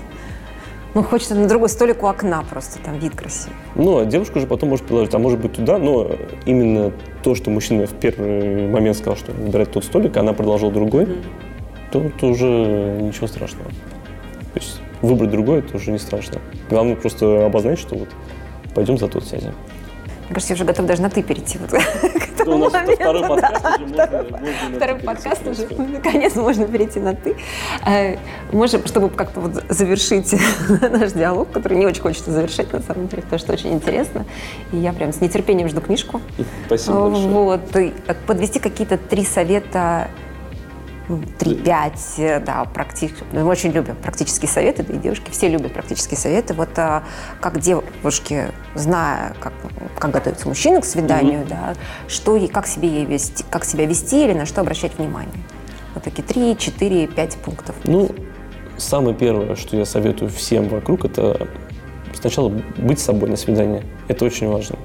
Ну, 0.96 1.04
хочется 1.04 1.36
на 1.36 1.48
другой 1.48 1.70
столик 1.70 2.02
у 2.02 2.08
окна 2.08 2.44
просто, 2.50 2.80
там 2.80 2.98
вид 2.98 3.16
красивый. 3.16 3.56
Ну, 3.76 4.00
а 4.00 4.06
девушка 4.06 4.38
уже 4.38 4.48
потом 4.48 4.70
может 4.70 4.86
предложить, 4.86 5.14
а 5.14 5.20
может 5.20 5.40
быть 5.40 5.54
туда, 5.54 5.78
но 5.78 6.10
именно 6.46 6.92
то, 7.22 7.36
что 7.36 7.52
мужчина 7.52 7.86
в 7.86 7.94
первый 7.94 8.68
момент 8.68 8.98
сказал, 8.98 9.16
что 9.16 9.32
выбирает 9.32 9.72
тот 9.72 9.84
столик, 9.84 10.18
а 10.18 10.22
она 10.22 10.34
продолжила 10.34 10.72
другой, 10.72 11.04
mm. 11.04 11.24
то 11.92 12.02
это 12.02 12.26
уже 12.26 12.98
ничего 13.02 13.28
страшного. 13.28 13.70
То 13.70 14.60
есть 14.60 14.82
выбрать 15.02 15.32
другой, 15.32 15.60
это 15.60 15.78
уже 15.78 15.92
не 15.92 16.00
страшно. 16.00 16.42
Главное 16.70 16.96
просто 16.96 17.46
обозначить, 17.46 17.86
что 17.86 17.96
вот 17.96 18.10
пойдем 18.74 18.98
за 18.98 19.08
тот 19.08 19.26
сядем. 19.26 19.54
Мне 20.30 20.36
кажется, 20.36 20.54
я 20.54 20.56
уже 20.58 20.66
готов 20.66 20.86
даже 20.86 21.02
на 21.02 21.10
«ты» 21.10 21.24
перейти 21.24 21.58
вот 21.58 21.72
к 21.72 22.40
этому 22.40 22.58
ну, 22.58 22.70
моменту. 22.70 22.94
Второй 22.94 23.28
подкаст 23.28 23.64
да, 23.64 23.76
уже 23.76 23.96
можно, 23.96 24.40
можно 24.40 24.76
Второй 24.76 24.96
подкаст 25.00 25.48
уже, 25.48 25.68
наконец, 25.92 26.36
можно 26.36 26.68
перейти 26.68 27.00
на 27.00 27.16
«ты». 27.16 27.36
Э, 27.84 28.18
можем, 28.52 28.86
чтобы 28.86 29.10
как-то 29.10 29.40
вот 29.40 29.64
завершить 29.70 30.36
наш 30.92 31.14
диалог, 31.14 31.50
который 31.50 31.80
не 31.80 31.88
очень 31.88 32.02
хочется 32.04 32.30
завершить, 32.30 32.72
на 32.72 32.80
самом 32.82 33.08
деле, 33.08 33.24
потому 33.24 33.40
что 33.40 33.54
очень 33.54 33.74
интересно. 33.74 34.28
И 34.72 34.78
я 34.78 34.94
прям 34.94 35.14
с 35.14 35.20
нетерпением 35.20 35.68
жду 35.68 35.82
книжку. 35.82 36.22
Спасибо 36.68 37.10
большое. 37.10 37.28
Вот. 37.30 37.62
Подвести 38.28 38.60
какие-то 38.60 38.98
три 38.98 39.26
совета 39.26 40.10
3-5, 41.10 41.94
э, 42.18 42.40
да, 42.40 42.66
практически. 42.66 43.24
Мы 43.32 43.44
очень 43.44 43.72
любим 43.72 43.96
практические 43.96 44.50
советы, 44.50 44.84
да 44.84 44.94
и 44.94 44.98
девушки 44.98 45.32
все 45.32 45.48
любят 45.48 45.74
практические 45.74 46.18
советы. 46.18 46.54
Вот 46.54 46.70
а, 46.78 47.04
как 47.42 47.60
девушки, 47.60 48.48
зная, 48.76 49.34
как, 49.40 49.54
как 49.98 50.12
готовится 50.12 50.48
мужчина 50.48 50.82
к 50.82 50.86
свиданию, 50.86 51.42
mm-hmm. 51.42 51.50
да, 51.50 51.76
что 52.08 52.36
и 52.36 52.48
как 52.48 52.68
себе 52.68 52.90
ей 52.90 53.06
вести, 53.06 53.44
как 53.50 53.66
себя 53.66 53.86
вести 53.86 54.26
или 54.26 54.34
на 54.34 54.46
что 54.46 54.62
обращать 54.62 54.98
внимание. 54.98 55.34
Вот 55.96 56.04
такие 56.04 56.24
3, 56.24 56.58
4, 56.58 57.08
5 57.08 57.38
пунктов. 57.38 57.76
Ну, 57.84 58.10
самое 58.78 59.16
первое, 59.16 59.56
что 59.56 59.76
я 59.76 59.86
советую 59.86 60.30
всем 60.30 60.70
вокруг, 60.70 61.06
это 61.06 61.48
сначала 62.14 62.50
быть 62.78 63.00
собой 63.00 63.30
на 63.30 63.38
свидании. 63.38 63.84
Это 64.08 64.26
очень 64.26 64.48
важно. 64.48 64.78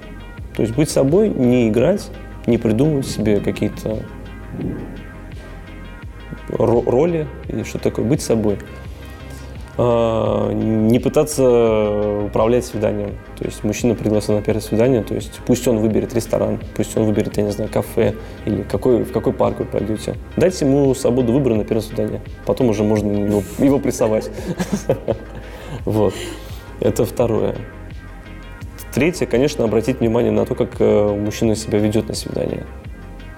То 0.57 0.63
есть 0.63 0.75
быть 0.75 0.89
собой, 0.89 1.29
не 1.29 1.69
играть, 1.69 2.09
не 2.47 2.59
придумывать 2.59 3.07
себе 3.07 3.41
какие-то 3.41 4.01
роли 6.55 7.27
и 7.49 7.62
что 7.64 7.79
такое 7.79 8.05
быть 8.05 8.23
собой. 8.23 8.59
А, 9.77 10.53
не 10.53 11.01
пытаться 11.01 12.23
управлять 12.27 12.64
свиданием. 12.64 13.11
То 13.37 13.45
есть 13.45 13.64
мужчина 13.64 13.95
пригласил 13.95 14.35
на 14.35 14.43
первое 14.43 14.62
свидание, 14.62 15.03
то 15.03 15.14
есть 15.14 15.40
пусть 15.47 15.67
он 15.67 15.79
выберет 15.79 16.14
ресторан, 16.14 16.61
пусть 16.77 16.97
он 16.97 17.05
выберет, 17.05 17.37
я 17.37 17.43
не 17.43 17.51
знаю, 17.51 17.71
кафе 17.73 18.14
или 18.45 18.62
какой, 18.62 19.03
в 19.03 19.12
какой 19.12 19.33
парк 19.33 19.59
вы 19.59 19.64
пойдете. 19.64 20.14
Дайте 20.37 20.64
ему 20.64 20.95
свободу 20.95 21.33
выбора 21.33 21.55
на 21.55 21.64
первое 21.64 21.83
свидание. 21.83 22.21
Потом 22.47 22.69
уже 22.69 22.85
можно 22.85 23.11
его, 23.11 23.43
его 23.59 23.79
прессовать. 23.79 24.31
Вот. 25.85 26.14
Это 26.81 27.05
второе. 27.05 27.57
Третье, 28.95 29.27
конечно, 29.27 29.64
обратить 29.64 30.01
внимание 30.01 30.31
на 30.31 30.47
то, 30.47 30.55
как 30.55 30.77
э, 30.79 31.17
мужчина 31.17 31.57
себя 31.57 31.79
ведет 31.79 32.09
на 32.09 32.14
свидание. 32.14 32.64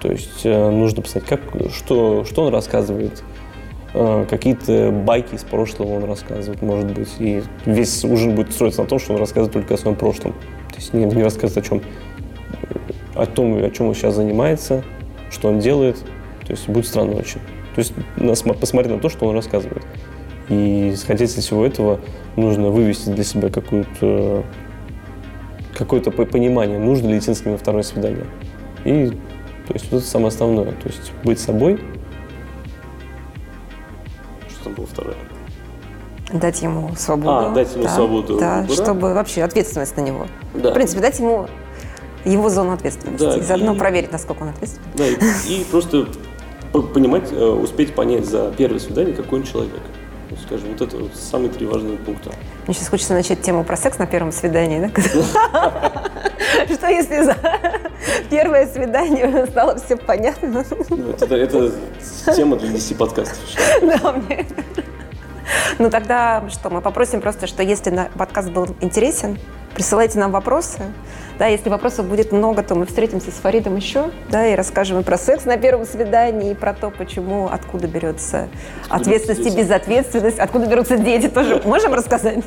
То 0.01 0.11
есть 0.11 0.45
э, 0.45 0.69
нужно 0.69 1.01
писать, 1.01 1.23
как, 1.25 1.41
что, 1.73 2.23
что 2.23 2.43
он 2.43 2.53
рассказывает, 2.53 3.23
э, 3.93 4.25
какие-то 4.29 4.91
байки 4.91 5.35
из 5.35 5.43
прошлого 5.43 5.95
он 5.95 6.03
рассказывает, 6.03 6.61
может 6.61 6.91
быть. 6.91 7.09
И 7.19 7.41
весь 7.65 8.03
ужин 8.03 8.35
будет 8.35 8.53
строиться 8.53 8.81
на 8.81 8.87
том, 8.87 8.99
что 8.99 9.13
он 9.13 9.19
рассказывает 9.19 9.53
только 9.53 9.73
о 9.73 9.77
своем 9.77 9.97
прошлом. 9.97 10.33
То 10.69 10.75
есть 10.77 10.93
не, 10.93 11.05
не 11.05 11.23
рассказывает 11.23 11.65
о 11.65 11.69
чем, 11.69 11.81
о 13.15 13.25
том, 13.25 13.63
о 13.63 13.69
чем 13.71 13.87
он 13.87 13.95
сейчас 13.95 14.15
занимается, 14.15 14.83
что 15.31 15.49
он 15.49 15.59
делает. 15.59 15.97
То 16.45 16.51
есть 16.51 16.69
будет 16.69 16.85
странно 16.85 17.15
очень. 17.15 17.41
То 17.75 17.79
есть 17.79 17.93
посмотреть 18.59 18.95
на 18.95 18.99
то, 18.99 19.09
что 19.09 19.25
он 19.25 19.35
рассказывает. 19.35 19.83
И 20.49 20.91
исходя 20.93 21.25
из 21.25 21.33
всего 21.33 21.65
этого 21.65 21.99
нужно 22.35 22.69
вывести 22.69 23.09
для 23.09 23.23
себя 23.23 23.49
какую-то 23.49 24.43
какое-то 25.75 26.09
понимание, 26.09 26.79
нужно 26.79 27.09
ли 27.09 27.19
идти 27.19 27.31
на 27.47 27.57
второе 27.57 27.83
свидание. 27.83 28.25
И 28.83 29.11
то 29.67 29.73
есть 29.73 29.91
вот 29.91 29.97
это 29.97 30.07
самое 30.07 30.29
основное. 30.29 30.71
То 30.71 30.87
есть 30.87 31.11
быть 31.23 31.39
собой. 31.39 31.79
Что 34.49 34.63
там 34.63 34.73
было 34.73 34.87
второе? 34.87 35.15
Дать 36.31 36.61
ему 36.61 36.95
свободу. 36.95 37.47
А, 37.47 37.49
дать 37.53 37.73
ему 37.73 37.83
да, 37.83 37.89
свободу. 37.89 38.37
Да, 38.37 38.61
выбора. 38.61 38.83
чтобы 38.83 39.13
вообще 39.13 39.43
ответственность 39.43 39.97
на 39.97 40.01
него. 40.01 40.27
Да. 40.53 40.71
В 40.71 40.73
принципе, 40.73 41.01
дать 41.01 41.19
ему 41.19 41.47
его 42.23 42.49
зону 42.49 42.71
ответственности. 42.73 43.23
Да, 43.23 43.37
и 43.37 43.41
заодно 43.41 43.75
и, 43.75 43.77
проверить, 43.77 44.11
насколько 44.11 44.43
он 44.43 44.49
ответственен. 44.49 44.87
Да, 44.95 45.05
и, 45.07 45.15
и 45.53 45.63
просто 45.65 46.07
понимать, 46.93 47.31
э, 47.31 47.45
успеть 47.45 47.93
понять 47.93 48.25
за 48.25 48.53
первое 48.57 48.79
свидание, 48.79 49.13
какой 49.13 49.39
он 49.39 49.45
человек. 49.45 49.81
Скажем, 50.45 50.69
вот 50.71 50.81
это 50.81 50.97
вот 50.97 51.15
самые 51.15 51.49
три 51.49 51.65
важные 51.65 51.97
пункта. 51.97 52.31
Мне 52.65 52.73
сейчас 52.73 52.89
хочется 52.89 53.13
начать 53.13 53.41
тему 53.41 53.63
про 53.63 53.77
секс 53.77 53.97
на 53.97 54.05
первом 54.07 54.31
свидании, 54.31 54.79
да? 54.79 54.91
Что 56.73 56.87
если 56.87 57.23
за 57.23 57.35
первое 58.29 58.67
свидание 58.67 59.45
стало 59.47 59.77
все 59.79 59.95
понятно? 59.95 60.65
Ну, 60.89 61.11
это, 61.11 61.35
это 61.35 61.71
тема 62.35 62.57
для 62.57 62.69
10 62.69 62.97
подкастов. 62.97 63.39
Да, 63.81 64.11
мне... 64.11 64.45
Ну 65.79 65.89
тогда 65.89 66.43
что, 66.49 66.69
мы 66.69 66.81
попросим 66.81 67.21
просто, 67.21 67.47
что 67.47 67.63
если 67.63 68.09
подкаст 68.17 68.49
был 68.49 68.67
интересен, 68.81 69.37
присылайте 69.77 70.17
нам 70.17 70.31
вопросы. 70.31 70.79
Да, 71.37 71.45
если 71.45 71.69
вопросов 71.69 72.07
будет 72.07 72.31
много, 72.31 72.63
то 72.63 72.73
мы 72.73 72.87
встретимся 72.87 73.29
с 73.29 73.35
Фаридом 73.35 73.75
еще, 73.75 74.09
да, 74.31 74.47
и 74.47 74.55
расскажем 74.55 74.99
и 74.99 75.03
про 75.03 75.19
секс 75.19 75.45
на 75.45 75.55
первом 75.55 75.85
свидании, 75.85 76.53
и 76.53 76.55
про 76.55 76.73
то, 76.73 76.89
почему, 76.89 77.45
откуда 77.45 77.85
берется 77.85 78.49
откуда 78.85 79.01
ответственность 79.01 79.45
и 79.45 79.55
безответственность, 79.55 80.39
откуда 80.39 80.65
берутся 80.65 80.97
дети, 80.97 81.27
тоже 81.29 81.61
можем 81.63 81.93
рассказать? 81.93 82.39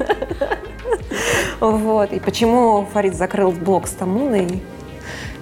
Вот, 1.61 2.13
и 2.13 2.19
почему 2.19 2.87
Фарид 2.93 3.15
закрыл 3.15 3.53
блог 3.53 3.87
с 3.87 3.91
Тамуной, 3.91 4.61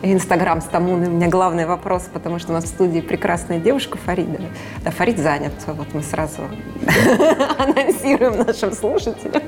Инстаграм 0.03 0.61
с 0.61 0.65
Тамуной. 0.65 1.09
У 1.09 1.13
меня 1.13 1.29
главный 1.29 1.65
вопрос, 1.65 2.09
потому 2.13 2.39
что 2.39 2.51
у 2.51 2.55
нас 2.55 2.65
в 2.65 2.69
студии 2.69 3.01
прекрасная 3.01 3.61
девушка 3.61 3.97
Фарида. 3.97 4.41
Да, 4.85 4.91
Фарид 4.91 5.19
занят. 5.19 5.53
Вот 5.67 5.95
мы 5.95 6.03
сразу 6.03 6.43
анонсируем 7.59 8.39
нашим 8.45 8.73
слушателям. 8.73 9.43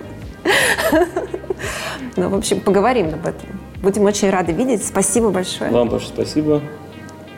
Ну, 2.17 2.29
в 2.29 2.35
общем, 2.35 2.61
поговорим 2.61 3.09
об 3.09 3.27
этом. 3.27 3.61
Будем 3.83 4.05
очень 4.05 4.31
рады 4.31 4.53
видеть. 4.53 4.85
Спасибо 4.85 5.31
большое. 5.31 5.71
Вам 5.71 5.89
большое 5.89 6.13
спасибо. 6.15 6.61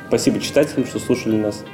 Спасибо 0.09 0.41
читателям, 0.41 0.87
что 0.87 0.99
слушали 0.99 1.37
нас. 1.37 1.65